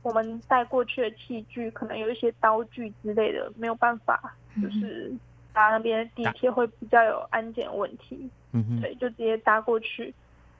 [0.02, 5.14] 我们带过去的器具可能有一些刀具之类的，没有办法，就是
[5.54, 10.14] 搭那边的地铁会比较有安检问题，嗯哼，对，就直接搭过去，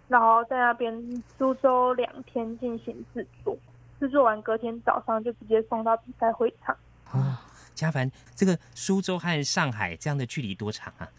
[0.08, 3.58] 然后在那边苏州两天进行制作，
[4.00, 6.76] 制作完隔天早上就直接送到比赛会场。
[7.06, 7.42] 啊，
[7.74, 11.10] 嘉凡，这个苏州和上海这样的距离多长啊？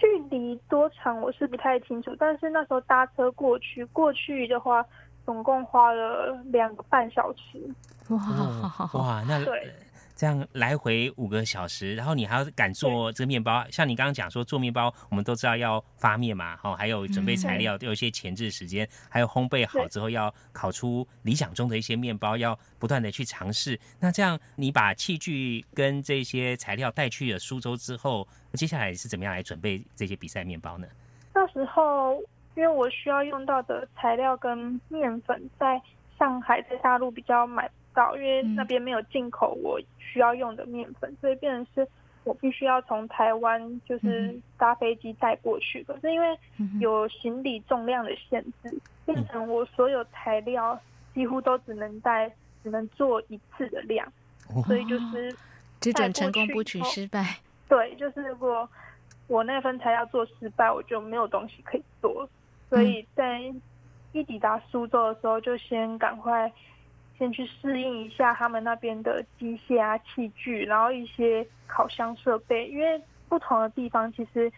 [0.00, 4.82] 距离多长我是不太清楚，但是那时候搭车过去，过去的话
[5.26, 7.62] 总共花了两个半小时。
[8.08, 8.18] 哇
[8.94, 9.70] 哇，那对
[10.20, 13.64] 这样来回五个小时，然后你还要敢做这个面包。
[13.70, 23.80] 像你刚刚讲说做面包，我们都知道要发面嘛，哦，还有准备材料，都有一些前置时间，还有烘焙好之后要烤出理想中的一些面包，要不断的去尝试。
[23.98, 30.86] 那这样你把器具跟这些材料带去了苏州之后，接下来是怎么样来准备这些比赛面包呢？
[31.32, 32.22] 到时候
[32.56, 35.80] 因为我需要用到的材料跟面粉，在
[36.18, 41.90] 上海在大陆比较买不到，因为那边没有进口我需要用的面粉，所以变成是
[42.24, 45.82] 我必须要从台湾就是搭飞机带过去。
[45.84, 46.38] 可是因为
[46.80, 50.78] 有行李重量的限制，变成我所有材料
[51.14, 52.30] 几乎都只能带，
[52.62, 54.06] 只能做一次的量，
[54.66, 55.34] 所以就是
[55.80, 57.36] 只准成功不许失败。
[57.68, 58.68] 对，就是如果
[59.26, 62.28] 我那份材料做失败，我就没有东西可以做。
[62.68, 63.40] 所以在
[64.12, 66.52] 一抵达苏州的时候，就先赶快
[67.20, 72.98] 先去适应一下他们那边的机械啊、器具，然后一些烤箱设备，因为
[73.28, 74.50] 不同的地方其实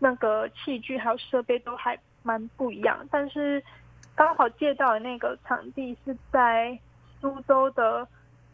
[0.00, 3.06] 那个器具还有设备都还蛮不一样。
[3.12, 3.62] 但是
[4.16, 6.76] 刚好借到的那个场地是在
[7.20, 8.06] 苏州的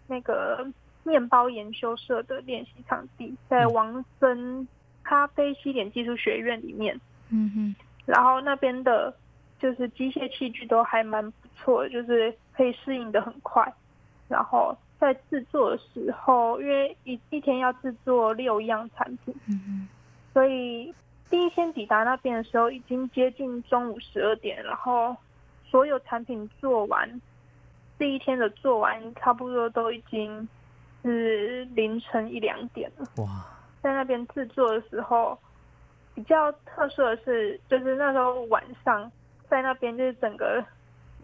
[0.06, 0.70] 那个
[1.02, 4.68] 面包研修社的练习场地，在王森
[5.02, 7.00] 咖啡西点技术学院里面。
[7.30, 7.74] 嗯哼，
[8.04, 9.16] 然后那边的，
[9.58, 13.72] 就是机械器具都还蛮不错的，就是可以适应的很快。
[14.28, 19.88] 然后在制作的时候，因为一一天要制作六样产品，嗯
[20.34, 20.94] 所以
[21.30, 25.16] 第一天抵达那边的时候，已经接近中午十二点，然后
[25.64, 27.20] 所有产品做完，
[27.98, 30.46] 第一天的做完，差不多都已经
[31.02, 33.06] 是凌晨一两点了。
[33.24, 33.46] 哇，
[33.82, 35.36] 在那边制作的时候，
[36.14, 39.10] 比较特殊的是，就是那时候晚上
[39.48, 40.62] 在那边，就是整个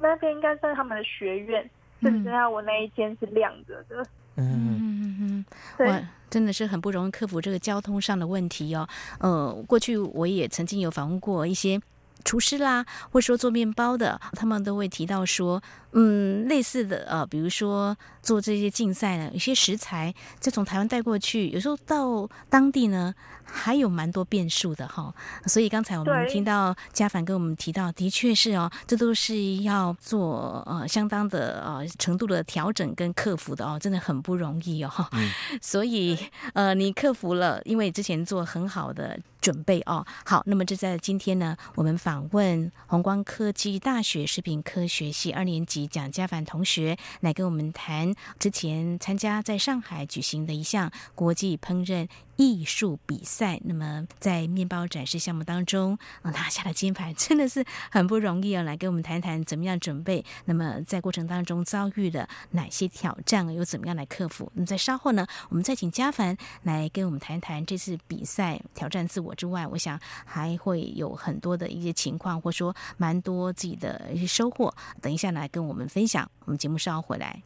[0.00, 1.62] 那边应该算他们的学院，
[2.02, 4.02] 就只剩下我那一间是亮着的。
[4.36, 5.44] 嗯嗯嗯
[5.78, 8.88] 对，真的是很不容易克服这个交通上的问题哦。
[9.20, 11.80] 呃，过去我也曾经有访问过一些。
[12.24, 15.62] 厨师啦，或者说做面包的，他们都会提到说，
[15.98, 25.14] 嗯，类似的呃，比如说做这些竞赛呢，有些食材就从台湾带过去，有时候到当地呢还有蛮多变数的哈。
[25.46, 34.92] 所以刚才我们听到嘉凡跟我们提到，的确是哦，这都是要做呃相当的呃程度的调整跟克服的哦，真的很不容易哦。
[35.62, 36.18] 所以
[36.52, 40.04] 呃，你克服了，因为之前做很好的准备哦。
[40.26, 53.60] 好，那么就在今天呢，我们访问宏光科技大学食品科学系二年级蒋家凡同学，来跟我们谈之前参加在上海举行的一项国际烹饪艺术比赛。
[53.64, 58.62] 那么在面包展示项目当中，拿下了金牌，真的是很不容易啊！
[58.62, 64.50] 来跟我们谈谈怎么样准备，那么在过程当中遭遇了哪些挑战，又怎么样来克服？
[64.54, 74.74] 那么在稍后呢，我们再请嘉凡来跟我们谈谈这次比赛挑战自我之外，我想还会有很多的一些情况，或说蛮多自己的一些收获。
[75.00, 76.30] 等一下来跟我们分享。
[76.44, 77.42] 我们节目稍后回来。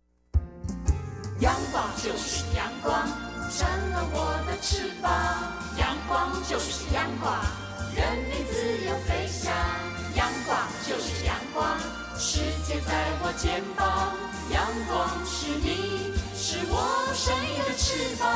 [1.41, 3.09] 阳光就是阳光，
[3.51, 5.11] 成了我的翅膀。
[5.77, 7.35] 阳光就是阳光，
[7.95, 9.53] 任你自由飞翔。
[10.15, 11.79] 阳光就是阳光，
[12.17, 14.15] 世界在我肩膀，
[14.53, 18.27] 阳光是你，是我生命的翅膀。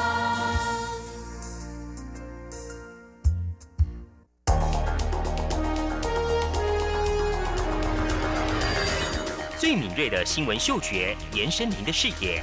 [9.58, 12.42] 最敏锐的新闻嗅觉，延伸您的视野，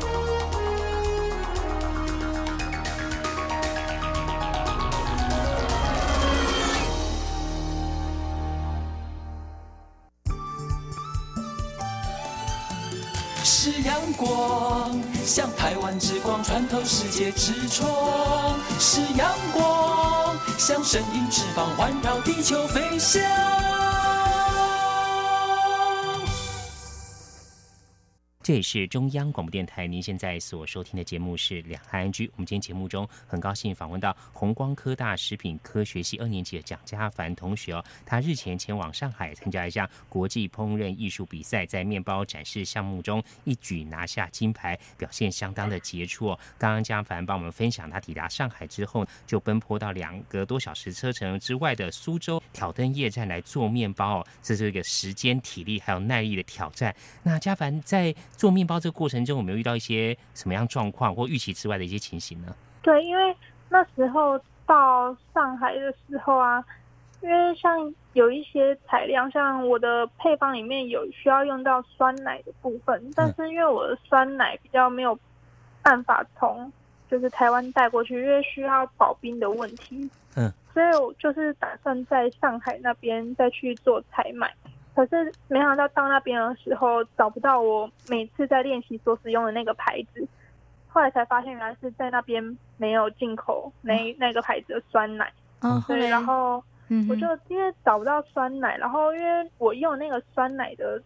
[16.51, 17.87] 穿透世界之窗；
[18.77, 23.80] 是阳光，像神鹰翅膀环绕地球飞翔。
[28.43, 32.25] 这里是中央广播电台，您现在所收听的节目是两岸 N G。
[32.33, 37.85] 我们今天节目中很高兴访问到红光科大食品科学系二年级的蒋家凡同学哦。
[38.03, 46.39] 他日前前往上海参加一项国际烹饪艺术比赛，在面包展示项目中一举拿下金牌，表现相当的杰出哦。
[46.57, 54.27] 刚刚家凡帮我们分享，他抵达上海之后，就奔波到两个多小时车程之外的苏州挑灯夜战来做面包哦。
[54.41, 56.95] 这是一个时间、体力还有耐力的挑战。
[57.21, 62.47] 那家凡在做面包这个过程中，有没有遇到一些什么样状况或预期之外的一些情形呢？
[62.81, 63.37] 对，因为
[63.69, 66.65] 那时候到上海的时候啊，
[67.21, 75.15] 因为像有一些材料，像我的配方里面有需要用到酸奶的部分，但是因为我的酸奶比较没有
[75.83, 76.73] 办法从
[77.11, 84.51] 就是台湾带过去，因为需要保冰的问题，嗯，所以我就是打算在上海那边再去做采买。
[84.93, 90.27] 可是没想到到那边的时候找不到我每次在练习所使用的那个牌子，
[90.89, 95.31] 后来才发现原来是在那边没有进口那那个牌子的酸奶。
[95.61, 96.63] 嗯，对，然后
[97.07, 101.01] 我就因为找不到酸奶，然后因为我用那个酸奶的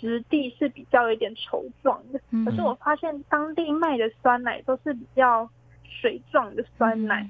[0.00, 5.48] 质地是比较有点稠状的，可是我发现当地卖的酸奶都是比较
[5.84, 7.28] 水状的酸奶。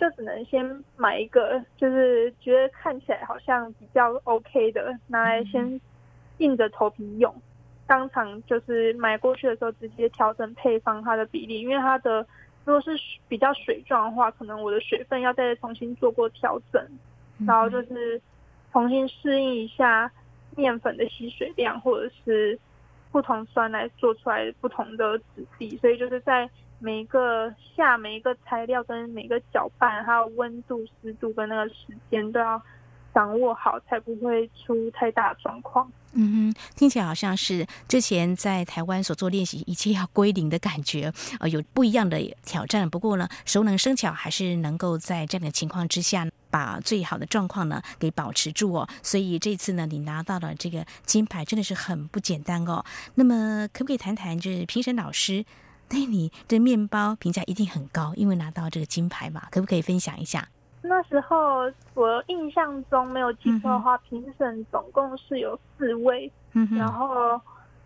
[0.00, 5.78] 就只能先买一个，就是觉得看起来好像比较 OK 的，拿来先
[6.38, 7.30] 硬着头皮用。
[7.86, 12.26] 当场就是买过去的时候，直接调整配方它的比例，因为它的
[12.64, 12.98] 如果是
[13.28, 16.82] 比较水状的话，可能我的水分要再重新做过调整，
[17.46, 18.18] 然后就是
[18.72, 20.10] 重新适应一下
[20.56, 22.58] 面粉的吸水量，或者是
[23.12, 26.48] 不同酸来做出来不同的质地，所以就是在。
[26.80, 32.60] 每一个下每一个材料跟每个搅拌，还有温度、湿度跟那个时间都要
[33.14, 35.90] 掌握好，才不会出太大状况。
[36.12, 42.88] 嗯哼，听起来好像是之前在台湾所做练习，一切要归零的感觉，呃，有不一样的挑战。
[42.90, 48.88] 不过呢，熟能生巧，还是能够在这样的情况之下，把最好的状况呢给保持住哦。
[49.04, 52.84] 所以这次呢，你拿到了这个金牌，真的是很不简单哦。
[53.14, 55.44] 那么，可不可以谈谈，就是评审老师？
[55.90, 60.48] 对你的面包评价一定很高，因为拿到这个金牌嘛，可不可以分享一下？
[60.82, 66.30] 那时候我印象中没有记错的话，评审总共是有四位，
[66.78, 67.38] 然后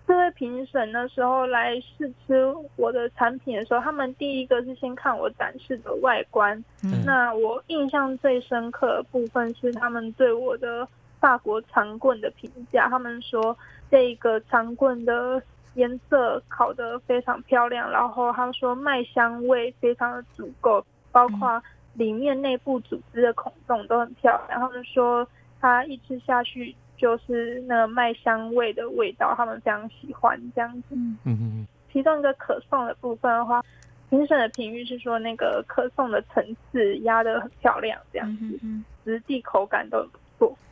[0.07, 6.63] 四位评审那时候来试吃我的产品的时候，他们第一个是先看我展示的外观，
[7.07, 10.87] 那我印象最深刻的部分是他们对我的
[11.19, 13.57] 法国长棍的评价，他们说
[13.91, 15.43] 这个长棍的。
[15.75, 21.63] 颜色烤得非常漂亮，然后他们说麦香味非常的足够，包括
[21.95, 24.61] 里面内部组织的孔洞都很漂亮。
[24.61, 25.27] 他们说
[25.61, 30.95] 他一吃下去就是那个麦香味的味道，他们非常喜欢这样子。
[30.95, 31.67] 嗯嗯。
[31.93, 33.63] 其中一个可颂的部分的话，
[34.11, 38.59] 评审的评语是说那个可颂的层次压得很漂亮，这样子，
[39.05, 40.05] 实际口感都。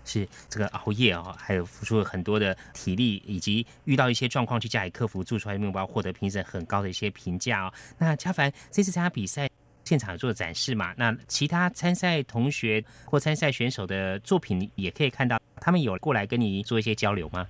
[0.05, 7.73] 是这个熬夜啊，还有付出了很多的体力，以及遇到一些状况去加以克服，做出来的面包获得评审很高的一些评价哦。
[7.99, 9.49] 那嘉凡这次参加比赛
[9.85, 17.47] 现场做展示嘛，那其他参赛同学或参赛选手的作品也可以看到他们有过来跟你做一些交流吗？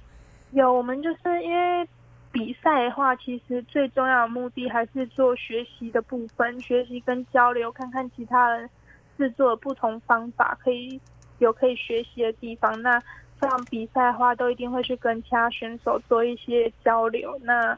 [0.52, 1.88] 有，我们就是因为
[2.30, 8.68] 比赛的话，其实最重要的目的还是做学习的部分，学习跟交流，看看其他人
[9.16, 11.00] 制作不同方法，可以
[11.42, 12.80] 有可以学习的地方。
[12.82, 13.00] 那
[13.40, 17.38] 像比赛的话，都一定会去跟其他选手做一些交流。
[17.42, 17.74] 那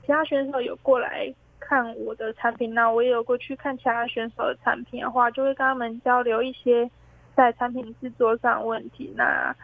[0.00, 6.90] 其他选手有过来看我的产品，那我也有过去看其他选手的产品的话，就会跟他们交流一些
[7.36, 9.12] 在产品制作上的问题。
[9.14, 9.54] 那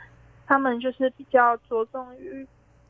[0.47, 2.47] 他们就是比较着重于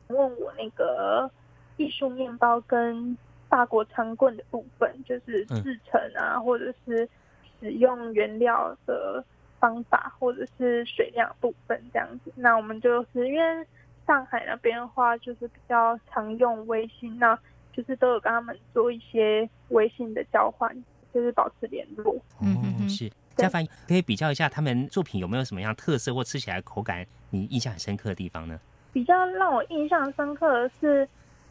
[0.07, 1.29] 问我那个
[1.77, 7.07] 艺术面包跟法国长棍的部分，就是制成啊，或者是
[7.59, 9.23] 使用原料的
[9.59, 12.31] 方法，或者是水量部分这样子。
[12.35, 13.67] 那我们就是因为
[14.07, 17.37] 上海那边的话，就是比较常用微信，那
[17.73, 20.75] 就是都有跟他们做一些微信的交换，
[21.13, 22.15] 就是保持联络。
[22.41, 23.09] 嗯，是。
[23.35, 28.59] 嘉凡可以比较一下他们作品有没有什么样特色或吃起来口感你印象很深刻的地方呢？
[28.91, 31.07] 比较让我印象深刻的是，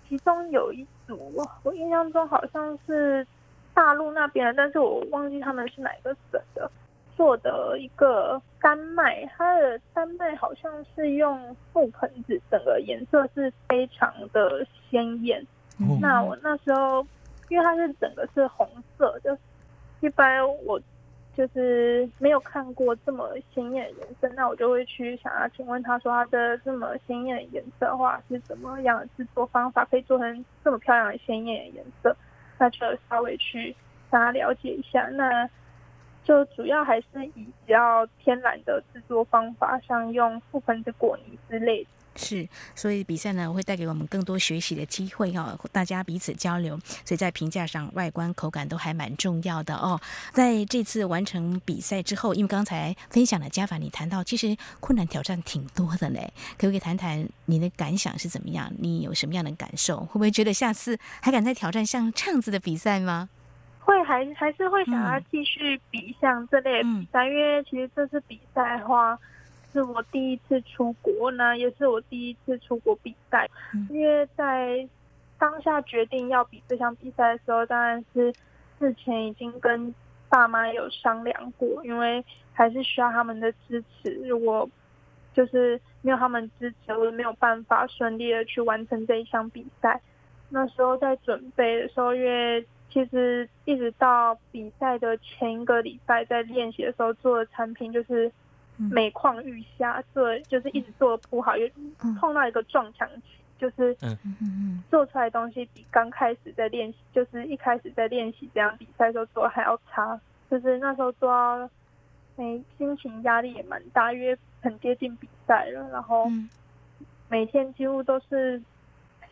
[0.07, 1.33] 其中有一组，
[1.63, 3.27] 我印象中好像是
[3.73, 6.71] 大陆那边的，但是我忘记他们是哪个省的
[7.19, 15.45] 做的一个丹麦，它的丹麦好像是用覆盆子，整个颜色是非常的鲜艳。
[16.01, 17.05] 那我那时候
[17.49, 19.37] 因为它是整个是红色，就
[20.01, 20.81] 一般我。
[21.37, 32.17] 就是没有看过这么鲜艳的颜色，那我就会去想要请问他说他的这么鲜艳的颜色的话是怎么样的制作方法可以做成这么漂亮的鲜艳的颜色？
[32.59, 33.73] 那就稍微去
[34.11, 35.07] 大家了解一下。
[35.13, 35.49] 那
[36.29, 41.91] 就主要还是以比较天然的制作方法，像用覆盆子果泥之类的。
[42.17, 49.99] 是，所以比赛呢会带给我们更多学习的机会哦，大家彼此交流，所以在评价上，外观、口感都还蛮重要的哦。
[50.33, 58.71] 在这次完成比赛之后，因为刚才分享的加法，你谈到其实困难挑战挺多的嘞，可不可以谈谈你的感想是怎么样？
[58.79, 60.01] 你有什么样的感受？
[60.01, 63.31] 会不会觉得下次还敢再挑战像这样子的比赛吗？
[63.89, 69.19] 会，还还是会想要继续比像这类比赛，因为其实这次比赛的话。
[69.71, 73.47] 是我第一次出国呢，也是我第一次出国比赛。
[73.91, 74.89] 因为在
[75.39, 78.33] 当下决定要比这项比赛的时候，当然是
[78.79, 79.95] 事前已经跟
[80.31, 82.25] 爸妈有商量过，因为
[82.55, 84.11] 还是需要他们的支持。
[84.27, 84.67] 如果
[85.35, 90.01] 就是没有他们支持，我没有办法顺利的去完成这一项比赛。
[90.49, 98.31] 那时候在准备的时候，因为其实一直到比赛的前一个礼拜，在练习的时候做的产品就是。
[98.93, 101.69] 每况愈下，做就是一直做的不好，又
[102.21, 103.23] 碰到一个撞墙期，
[103.59, 103.93] 就是
[104.89, 111.69] 做出来的东西比刚开始在练习，就是一开始在练习这样比赛时候做还要差，就是那时候做到，
[112.37, 116.31] 哎，心情压力也蛮大，因为很接近比赛了，然后
[117.29, 118.63] 每天几乎都是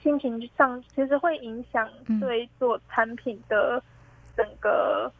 [0.03, 1.89] 心情上，其实会影响
[2.21, 3.83] 对做产品的
[4.37, 5.13] 整个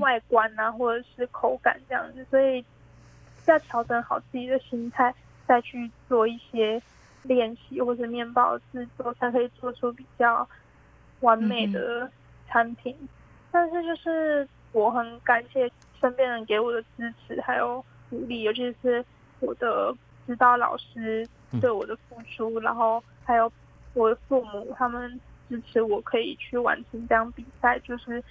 [0.00, 2.64] 外观啊，或者是口感这样子，所以。
[3.48, 5.14] 要调整好自己的心态，
[5.46, 6.82] 再去做一些
[7.22, 10.44] 练习或者面包制作，才可以做出比较
[11.20, 12.10] 完美的
[12.48, 12.92] 产品。
[13.52, 15.70] 但是就是我很感谢
[16.00, 19.04] 身边人给我的支持还有鼓励，尤其是
[19.38, 19.94] 我的
[20.26, 21.24] 指导老师
[21.60, 23.48] 对我的付出，然后还有
[23.96, 28.22] 我的父母他们支持我可以去完成这样比赛，就是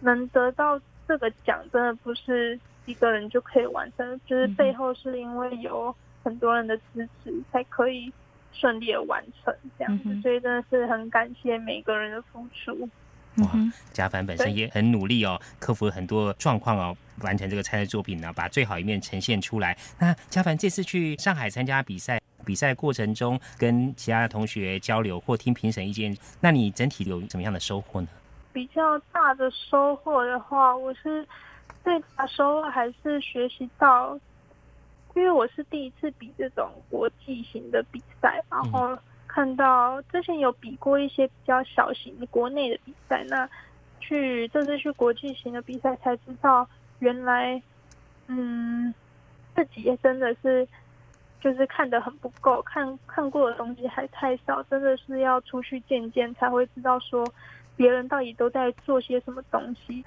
[0.00, 2.58] 能得到这个奖，真的不是。
[2.86, 5.94] 一个人就可以完成，就是背后是因为有
[6.24, 8.12] 很多人的支持，才可以
[8.52, 12.88] 顺利的完成这样子，所以真的是很感谢每个人的付出。
[13.36, 13.48] 哇，
[13.92, 19.76] 嘉凡本身也很努力哦，克服了很多状况哦，完成这个参赛作品呢，把最好一面呈现出来。
[20.00, 28.08] 那嘉凡这次去上海参加比赛，比赛过程中跟其他的同学交流或听评审意见，那你整体有什么样的收获呢？
[28.52, 31.26] 比较大的收获的话，我是。
[31.82, 34.14] 最大收获还是学习到，
[35.14, 43.48] 因为我是第一次比这种国际型的比赛，然后看到之前有比过一些比较小型的国内的比赛，那
[43.98, 46.68] 去这次去国际型的比赛才知道，
[46.98, 47.62] 原来，
[48.26, 48.92] 嗯，
[49.54, 50.68] 自己也真的是
[51.40, 57.26] 就是看的很不够，看看过的东西还太少，真的是要出去见见才会知道说
[57.76, 60.04] 别人到底都在做些什么东西。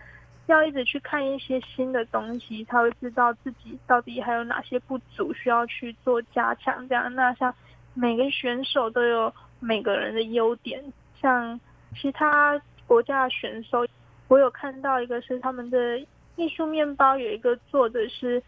[0.47, 6.85] 要一直去看一些新的东西，才会知道自己到底还有哪些不足，需要去做加强。
[6.89, 7.55] 这样，那像
[7.93, 10.83] 每个选手都有每个人的优点，
[11.21, 11.57] 像
[11.95, 13.87] 其他国家的选手，
[14.27, 15.97] 我有看到一个是他们的
[16.35, 18.43] 艺术面包有一个做的是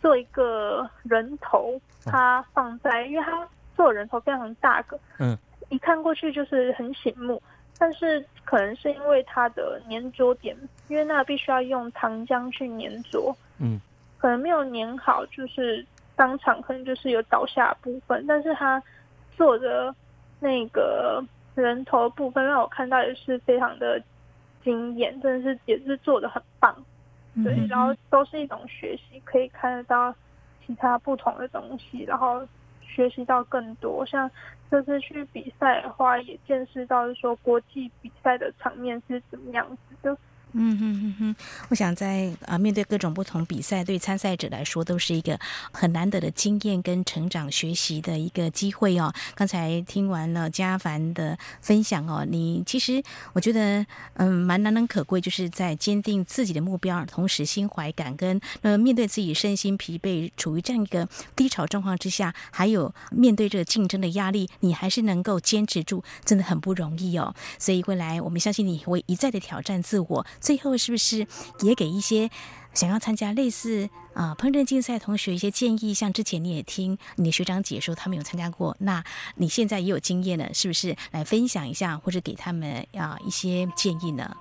[0.00, 3.46] 做一个人头，它放在，因为他
[3.76, 5.36] 做人头非常大个，嗯，
[5.68, 7.42] 一看过去就是很醒目，
[7.78, 10.56] 但是可能是因为它的粘着点，
[10.88, 13.80] 因为那必须要用糖浆去粘着，嗯，
[14.18, 15.84] 可能没有粘好，就是
[16.16, 18.82] 当场可能就是有倒下部分，但是它
[19.36, 19.94] 做的
[20.40, 21.22] 那个
[21.54, 24.00] 人头部分让我看到也是非常的
[24.64, 26.74] 惊艳，真的是也是做的很棒。
[27.44, 30.14] 对，然后都是一种学习，可以看得到
[30.66, 32.46] 其他不同的东西，然后
[32.80, 34.04] 学习到更多。
[34.06, 34.30] 像
[34.70, 40.16] 这次去比赛的话，也见识到说国际比赛的场面是怎么样子的。
[40.52, 41.36] 嗯哼哼哼，
[41.68, 45.38] 我想在啊面对各种不同比赛，对参赛者来说都是一个
[45.72, 49.12] 很难得的经验跟成长学习的一个机会哦。
[49.34, 53.02] 刚才听完了嘉凡的分享哦，你其实
[53.34, 53.84] 我觉得
[54.14, 67.34] 嗯蛮难能可贵，就是在坚定自己的目标，同时心怀感恩，呃面对自己身心疲惫，处于这样一个低潮状况之下，还有面对这个竞争的压力，你还是能够坚持住，真的很不容易哦。
[67.58, 70.26] 所以未来我们相信你会一再的挑战自我。
[70.40, 71.26] 最后是不是
[71.60, 72.30] 也给一些
[72.74, 75.92] 想要参加类似啊烹饪竞赛同学一些建议？
[75.94, 79.02] 像之前你也听你的学长姐说他们有参加过，那
[79.36, 84.36] 你现在也有经验了，是不是来分享一下，或者给他们啊一些建议呢？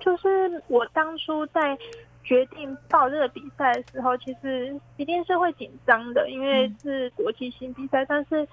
[0.00, 1.76] 就是我当初在
[2.22, 8.04] 决定报这个比赛的时候，其实一定是会紧张的，因为是国际性比赛。
[8.04, 8.46] 但是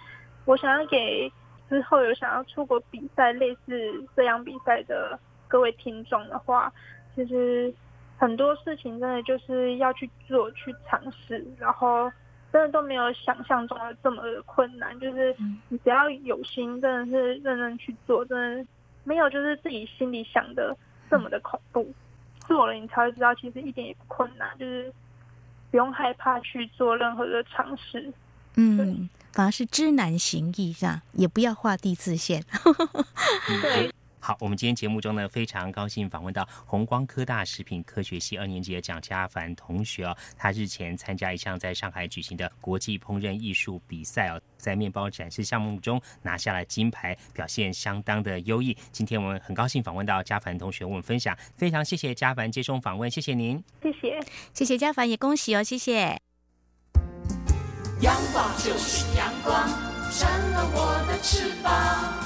[0.45, 1.31] 我想要给
[1.69, 5.19] 之后有想要出国比赛类似这样比赛的
[5.55, 6.69] 各位听众的话。
[7.15, 7.73] 其实
[8.17, 12.11] 很多事情真的就是要去做、去尝试，然后
[12.51, 14.99] 真的都没有想象中的这么困难。
[14.99, 15.33] 就是
[15.69, 18.67] 你只要有心，真的是认真去做，真的
[19.05, 20.75] 没有就是自己心里想的
[21.09, 21.89] 这么的恐怖。
[22.45, 24.91] 做了你才会知道，其实一点也不困难，就是
[25.71, 28.11] 不用害怕去做任何的尝试。
[28.57, 31.01] 嗯，反而是知难行易，是吧？
[31.13, 32.43] 也不要画地自限。
[33.61, 33.89] 对。
[34.25, 40.17] 好，我们今天节目中呢，非常高兴访问到红光科大食品科学系二年级的蒋家凡同学哦。
[40.35, 48.75] 他日前参加一项在上海举行的国际烹饪艺术比赛哦，在面包展示项目中拿下了金牌，表现相当的优异。
[48.91, 54.19] 今天我们很高兴访问到家凡同学，我们分享，非常谢谢家凡接受访问，谢谢您，谢谢，
[54.55, 56.19] 谢谢家凡，也恭喜哦，谢谢。
[58.01, 59.69] 阳光就是阳光，
[60.09, 62.25] 扇了我的翅膀。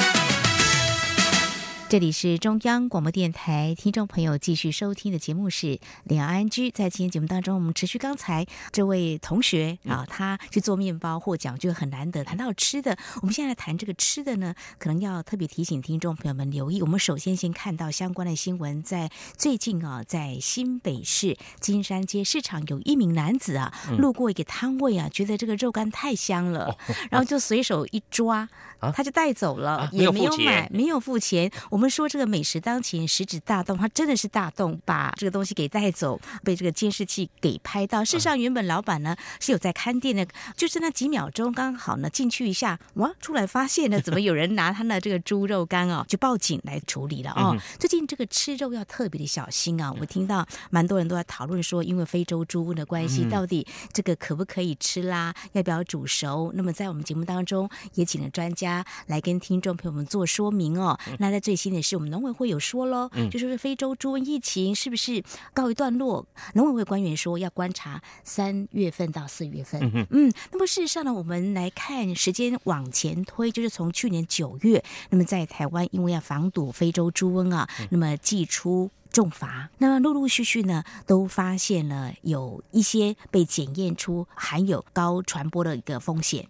[1.91, 5.67] 这里是中央广播电台，听众朋友继续收听的节目是
[6.05, 6.69] 《两岸居》。
[6.73, 12.23] 在今天节目当中，我们持续刚才这位同学啊，他去做面包获奖，就很难得。
[12.23, 16.81] 谈到吃的，我们现在来谈这个吃的呢，可能要特别提醒听众朋友们留意。
[16.81, 26.77] 我们首先先看到相关的新闻，在最近啊，在新北市金山街市场，有一名男子啊，路过一个摊位啊，觉得这个肉干太香了，
[27.11, 28.47] 然后就随手一抓，
[28.95, 31.51] 他就带走了，也没有买，没有付钱。
[31.69, 38.05] 我我们说这个美食当前，食指大动，它真的是大动，把这个东西给带走，被这个监视器给拍到。
[38.05, 47.57] 事实上，原本老板呢是有在看店的，就是那几秒钟刚好呢进去一下，哇，出来发现呢，怎么有人拿他的这个猪肉干哦， 就报警来处理了哦。
[47.79, 49.91] 最近这个吃肉要特别的小心啊！
[49.99, 55.33] 我听到蛮多人都在讨论说，因为非洲猪瘟的关系，到底这个可不可以吃啦？
[55.53, 56.51] 要不要煮熟？
[56.53, 60.95] 那么在我们节目当中也请了专家来跟听众朋友们做说明哦。
[61.17, 61.70] 那在最新。
[61.71, 66.25] 也是我们农委会有说喽，就是非洲猪瘟疫情是不是告一段落？
[66.53, 70.07] 农委会官员说要观察三月份到四月份。
[70.09, 86.47] 嗯，那么事实上呢，我们来看时间往前推，就是从去年九月，那么在台湾因为要防堵非洲猪瘟啊，那么寄出重罚，那么陆陆续续呢都发现了有一些被检验出含有高传播的一个风险。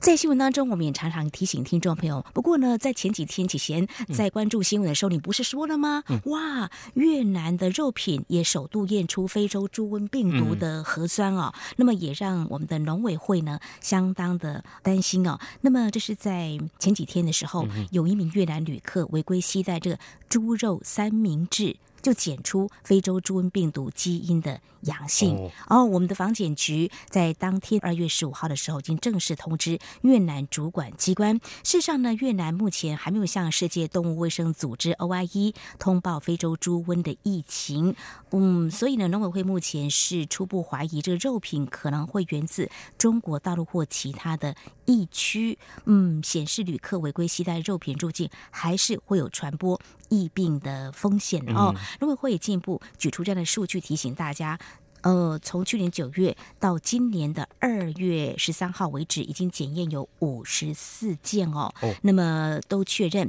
[0.00, 2.24] 在新闻当中，我们也常常提醒听众朋友。
[2.32, 6.02] 不过呢，在前几天，启贤在关注新闻的时候，你不是说了吗？
[6.24, 11.52] 哇，越南的肉品也首度验出非洲猪瘟病毒的核酸哦。
[11.76, 15.38] 那么也让我们的农委会呢相当的担心哦。
[15.60, 19.98] 那么这是在前几天的时候，有一名越南旅客违规携带这个
[20.30, 21.76] 猪肉三明治。
[22.02, 25.50] 就检出非洲猪瘟病毒基因的阳性。
[25.68, 31.34] 哦，我们的防检局在当天二月十五号的时候，已经正式通知越南主管机关。
[31.62, 37.94] 事实上呢，越南目前还没有向世界动物卫生组织 OIE 通报非洲猪瘟的疫情。
[38.30, 44.54] 嗯，所以呢，农委会目前是初步怀疑这个肉品可能会源自中国大陆或其他的
[44.86, 45.58] 疫区。
[45.84, 49.80] 嗯，显示旅客违规携带肉品入境，还是会有传播
[50.10, 51.74] 疫病的风险哦。
[52.00, 54.58] 农委会也进一步举出这样的数据，提醒大家。
[55.02, 61.72] 呃，从去年九月到今年的二月十三号为止，已经检验有五十四件哦。
[61.80, 63.26] 哦，那么都确认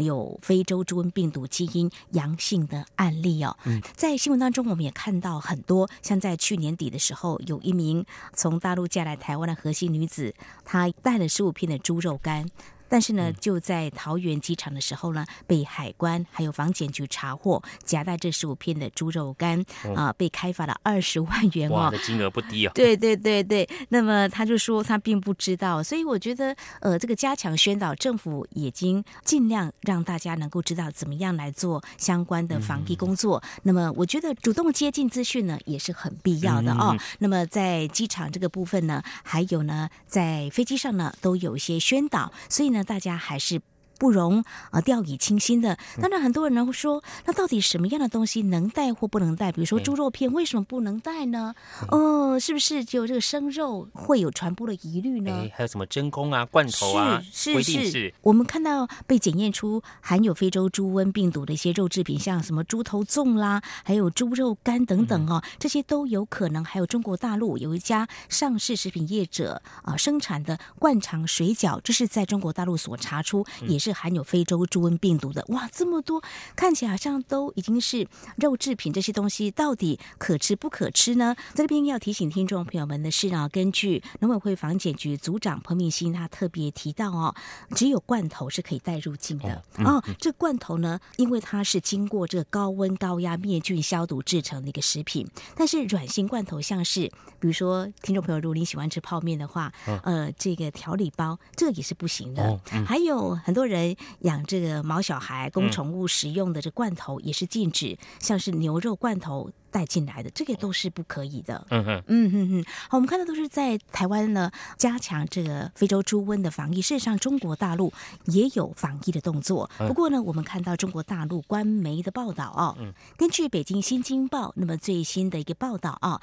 [0.00, 3.56] 有非洲猪瘟病毒基因阳性的案例哦。
[3.64, 8.04] 嗯，在新闻当中，我们也看到很多，像在去年底的时候，有一名
[8.34, 12.46] 从大陆嫁来台湾的核心女子，她带了十五片的猪肉干。
[12.88, 19.64] 但是呢，就在桃园机场的时候呢，被海关还有房检局查获，夹带这十五片的猪肉干
[19.96, 22.72] 啊，被开罚了二十万元哦，这金额不低啊。
[22.74, 33.42] 对对对对，那么他就说他并不知道，所以我觉得呃，这个加强宣导，政府已经尽量让大家能够知道怎么样来做相关的防疫工作。
[33.62, 36.96] 那么我觉得主动接近资讯呢，也是很必要的哦。
[37.18, 42.73] 那么在机场这个部分呢，还有呢，在飞机上呢，都有一些宣导，所以。
[42.74, 43.60] 那大家还是。
[43.98, 45.76] 不容啊掉以轻心的。
[46.00, 49.52] 当然，很多人呢会说，那到底什么样的东西能带或不能带？
[49.52, 51.54] 比如说猪肉片，为什么不能带呢？
[51.88, 55.48] 哦，是不是只有这个生肉会有传播的疑虑呢？
[55.54, 57.22] 还有什么真空啊、罐头啊？
[57.32, 58.14] 是是是。
[58.22, 66.64] 我们看到被检验出含有非洲猪瘟病毒的一些肉制品，像什么猪头粽啦，还有猪肉干等等哦，这些都有可能。
[66.64, 73.78] 还有中国大陆有一家上市食品业者啊生产的灌肠水饺，这是在中国大陆所查出也。
[73.84, 76.22] 是含有非洲猪瘟病毒的哇，这么多
[76.56, 81.36] 看起来好像都已经是肉制品，这些东西到底可吃不可吃呢？
[81.52, 87.34] 在这边要提醒听众朋友们的是啊，根据农委会防检局组长彭明新他特别提到哦，
[87.74, 90.02] 只有罐头是可以带入境的哦。
[90.18, 97.02] 这罐头呢，因为它是经过这个高温高压灭菌消毒制成的一个食品，但是软性罐头像是
[97.38, 99.70] 比如说听众朋友，如果你喜欢吃泡面的话，
[100.04, 102.58] 呃，这个调理包这个也是不行的。
[102.86, 103.73] 还有很多人。
[103.74, 111.66] 人养这个毛小孩供宠物食用的这罐头也是禁止，像是牛肉罐头带进来的，这个都是不可以的。
[111.70, 112.64] 嗯哼，嗯哼哼。
[112.88, 116.80] 好，我们看到都是在台湾呢，加强这个非洲猪瘟的防疫。
[116.80, 117.92] 事实上，中国大陆
[118.26, 119.68] 也有防疫的动作。
[119.88, 122.76] 不过呢，我们看到中国大陆官媒的报道啊，
[123.16, 126.20] 根据北京新京报那么最新的一个报道啊。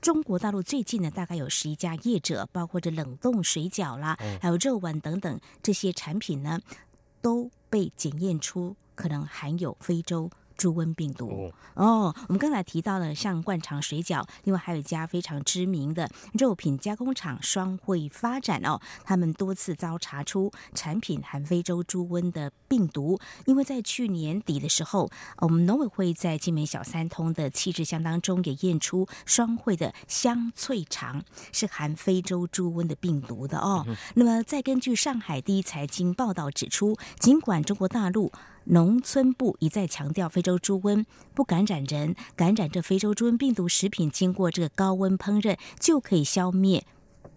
[0.00, 6.58] 中国大陆最近呢，大概有十一家业者，包括这冷冻水饺啦，还有肉丸等等这些产品呢。
[7.22, 10.30] 都被检验出可能含有非洲。
[10.62, 23.18] 猪瘟病毒哦，我们刚才提到了像灌肠水饺，另外还有一家非常知名的肉品加工厂双汇发展哦，他们多次遭查出产品含非洲猪瘟的病毒。
[23.44, 33.84] 因为在去年底的时候，我们农委会在金门小三通的气质箱当中也验出双汇的香脆肠是含非洲猪瘟的病毒的哦。
[34.14, 38.30] 那么再根据上海第一财经报道指出，尽管中国大陆。
[38.64, 41.04] 农村部一再强调，非洲猪瘟
[41.34, 46.84] 不感染人，感染这非洲猪瘟病毒食品经过这个高温烹饪就可以消灭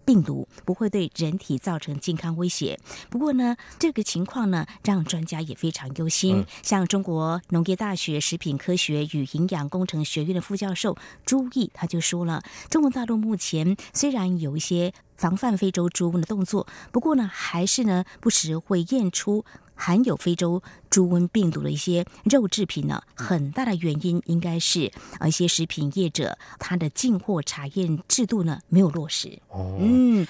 [0.04, 2.78] 病毒，不会对人体造成健康威胁。
[3.10, 6.44] 不过呢，这个情况呢，让专家也非常忧心。
[6.62, 19.44] 像中国农业大学食品科学与营养工程学院的副教授朱毅，他就说了，中国大陆目前虽然有一些防范非洲猪瘟的动作，不过呢，还是呢不时会验出。
[19.76, 20.60] 含有非洲
[20.90, 29.38] 猪瘟病毒的一些肉制品呢，很大的原因应该是啊一些食品业者他的进货查验制度呢没有落实。
[29.50, 30.26] 哦，嗯。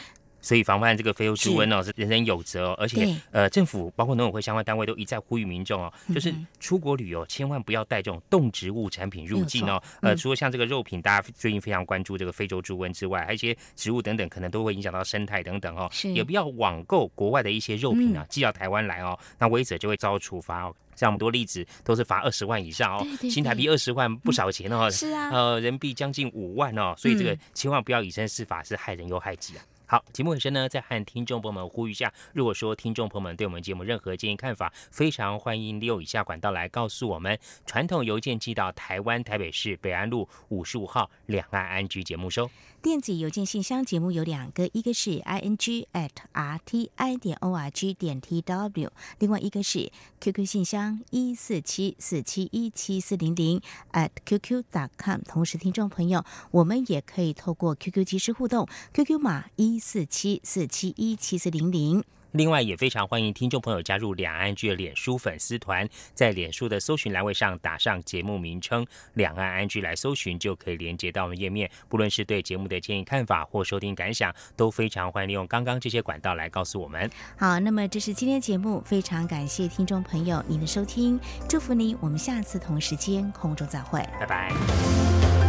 [0.47, 2.77] 所以防范这个非洲猪瘟哦，是人人有责哦。
[2.79, 9.83] 而且呃，政府包括农委会相关单位都一再呼吁民众哦，就是出国旅游千万不要带这种动植物产品入境哦。
[10.03, 15.91] 呃，除了像这个肉品，大家最近非常关注这个非洲猪瘟之外，还有一些植物等等，可能都会影响到生态等等哦。
[16.15, 20.73] 也不要网购国外的一些肉品啊，寄到台湾来哦，那违者就会遭处罚哦。
[20.95, 24.89] 像很多例子都是罚二十万以上哦，新台币二十万不少钱哦。
[24.91, 29.65] 是啊，呃，人民币将近五万哦，所以这个千万不要以身试法，是害人又害己啊。
[29.89, 37.39] 好，节目本身呢，再和听众朋友们呼吁一下，如果说听众朋友们对我们节目任何建议看法，非常欢迎利用以下管道来告诉我们。
[37.65, 42.51] 传统邮件寄到台湾台北市北安路五十五号两岸安居节目收。
[42.83, 50.47] 电子邮件信箱节目有两个，一个是 i n g at r t i 点 o r g 点 t w，另外一个是 QQ
[50.47, 53.61] 信箱一四七四七一七四零零
[53.93, 55.21] at qq dot com。
[55.23, 62.03] 同时，听众朋友，我们也可以透过 QQ 即时互动，QQ 码一四七四七一七四零零。
[62.33, 71.71] 另外，也非常欢迎听众朋友加入两岸居的脸书粉丝团，在脸书的搜寻栏位上打上节目名称“两岸安居”来搜寻，就可以连接到我们页面。
[71.89, 77.11] 不论是对节目的建议看法或收听感想，都非常欢迎利用刚刚这些管道来告诉我们。
[77.39, 81.19] 好，那么这是今天节目，非常感谢听众朋友您的收听，
[81.49, 85.46] 祝福您，我们下次同时间空中再会，拜拜。